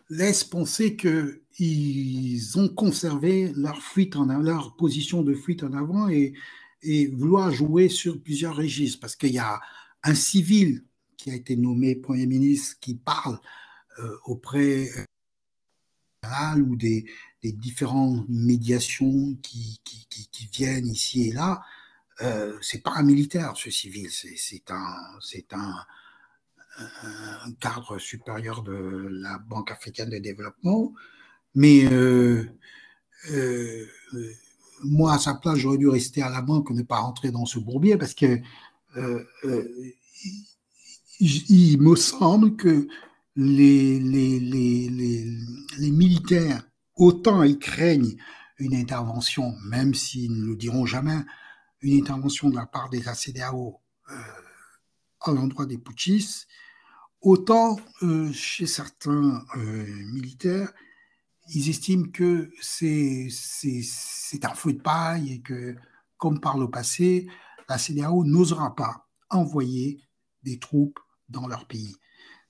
[0.09, 6.33] laisse penser qu'ils ont conservé leur, fuite en, leur position de fuite en avant et,
[7.13, 8.99] vouloir jouer sur plusieurs registres.
[8.99, 9.59] Parce qu'il y a
[10.03, 10.83] un civil
[11.15, 13.39] qui a été nommé Premier ministre qui parle
[13.99, 14.89] euh, auprès
[16.57, 17.05] ou des,
[17.43, 19.81] différentes médiations qui,
[20.53, 21.61] viennent ici et là,
[22.21, 25.85] euh, c'est pas un militaire, ce civil, c'est un,
[27.59, 30.93] cadre supérieur de la Banque africaine de développement.
[31.53, 32.45] Mais euh,
[33.31, 33.85] euh,
[34.83, 37.59] moi, à sa place, j'aurais dû rester à la banque, ne pas rentrer dans ce
[37.59, 38.39] bourbier, parce que
[38.97, 39.93] euh, euh,
[41.19, 42.87] il, il, me semble que
[43.35, 43.99] les,
[45.79, 46.63] militaires,
[46.95, 48.17] autant ils craignent
[48.57, 51.19] une intervention, même s'ils ne le diront jamais,
[51.81, 53.79] une intervention de la part des ACDAO
[54.09, 54.15] euh,
[55.21, 56.47] à l'endroit des putschistes,
[57.21, 60.71] autant euh, chez certains euh, militaires,
[61.53, 63.29] ils estiment que c'est
[64.43, 65.75] un feu de paille et que,
[66.17, 67.27] comme par le passé,
[67.67, 70.01] la CDAO n'osera pas envoyer
[70.43, 71.95] des troupes dans leur pays.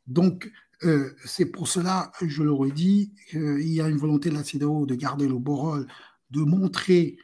[0.07, 0.51] Donc,
[0.83, 4.85] euh, c'est pour cela, je le redis, qu'il y a une volonté de la CEDEAO
[4.85, 5.87] de garder le beau rôle,
[6.31, 7.17] de montrer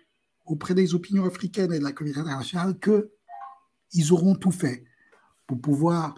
[0.46, 4.86] auprès des opinions africaines et de la communauté internationale qu'ils auront tout fait
[5.48, 6.16] pour pouvoir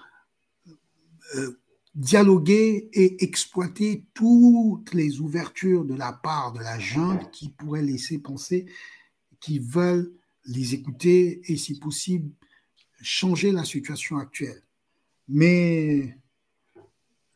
[1.36, 1.60] euh,
[1.96, 8.20] dialoguer et exploiter toutes les ouvertures de la part de la junte qui pourraient laisser
[8.20, 8.66] penser
[9.40, 10.12] qu'ils veulent
[10.46, 12.32] les écouter et, si possible,
[13.02, 14.62] changer la situation actuelle.
[15.28, 16.18] Mais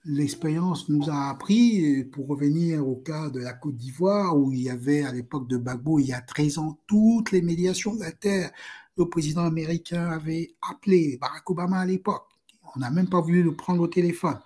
[0.05, 4.69] l'expérience nous a appris, pour revenir au cas de la Côte d'Ivoire, où il y
[4.69, 8.11] avait à l'époque de Bagbo, il y a 13 ans, toutes les médiations de la
[8.11, 8.51] Terre,
[8.97, 12.27] le président américain avait appelé Barack Obama à l'époque.
[12.75, 14.39] On n'a même pas voulu le prendre au téléphone.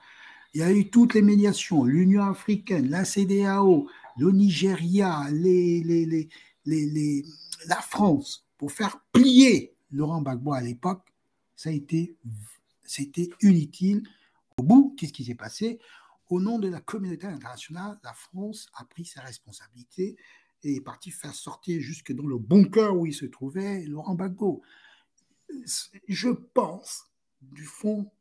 [0.54, 3.88] Il y a eu toutes les médiations, l'Union africaine, la CDAO,
[4.18, 6.30] le Nigeria, les, les,
[6.66, 7.26] les,
[7.68, 11.04] la France, pour faire plier Laurent Gbagbo à l'époque,
[11.56, 12.16] ça a été,
[12.84, 14.04] c'était inutile
[14.58, 15.80] au bout, qu'est-ce qui s'est passé?
[16.30, 20.18] Au nom de la communauté internationale, la France a pris ses responsabilités
[20.64, 24.62] et est partie faire sortir jusque dans le bunker où il se trouvait Laurent Gbagbo.
[26.08, 27.06] Je pense,
[27.42, 28.12] du fond,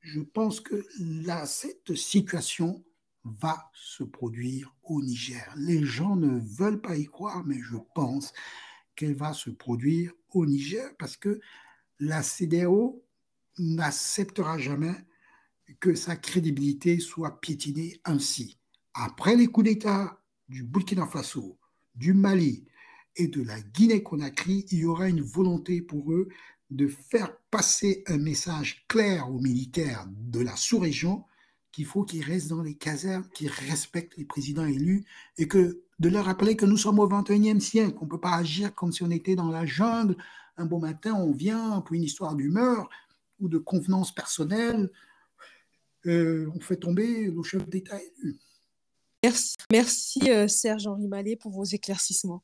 [0.00, 2.82] je pense que là, cette situation
[3.24, 5.54] va se produire au Niger.
[5.56, 8.32] Les gens ne veulent pas y croire, mais je pense
[8.96, 11.40] qu'elle va se produire au Niger parce que
[12.00, 13.02] la CDAO
[13.58, 14.94] n'acceptera jamais
[15.80, 18.58] que sa crédibilité soit piétinée ainsi.
[18.94, 21.58] Après les coups d'État du Burkina Faso,
[21.94, 22.64] du Mali
[23.16, 26.28] et de la Guinée-Conakry, il y aura une volonté pour eux
[26.70, 31.24] de faire passer un message clair aux militaires de la sous-région
[31.72, 35.04] qu'il faut qu'ils restent dans les casernes, qu'ils respectent les présidents élus
[35.38, 38.36] et que de leur rappeler que nous sommes au 21e siècle, qu'on ne peut pas
[38.36, 40.16] agir comme si on était dans la jungle.
[40.56, 42.88] Un beau matin, on vient pour une histoire d'humeur
[43.40, 44.90] ou de convenance personnelle
[46.06, 48.36] euh, on fait tomber le chef d'État élu.
[49.22, 52.42] Merci, merci euh, Serge-Henri Mallet pour vos éclaircissements.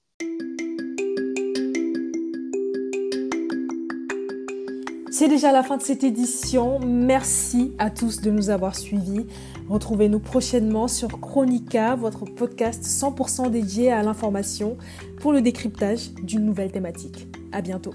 [5.21, 6.79] C'est déjà la fin de cette édition.
[6.79, 9.27] Merci à tous de nous avoir suivis.
[9.69, 14.79] Retrouvez-nous prochainement sur Chronica, votre podcast 100% dédié à l'information
[15.21, 17.27] pour le décryptage d'une nouvelle thématique.
[17.53, 17.93] À bientôt.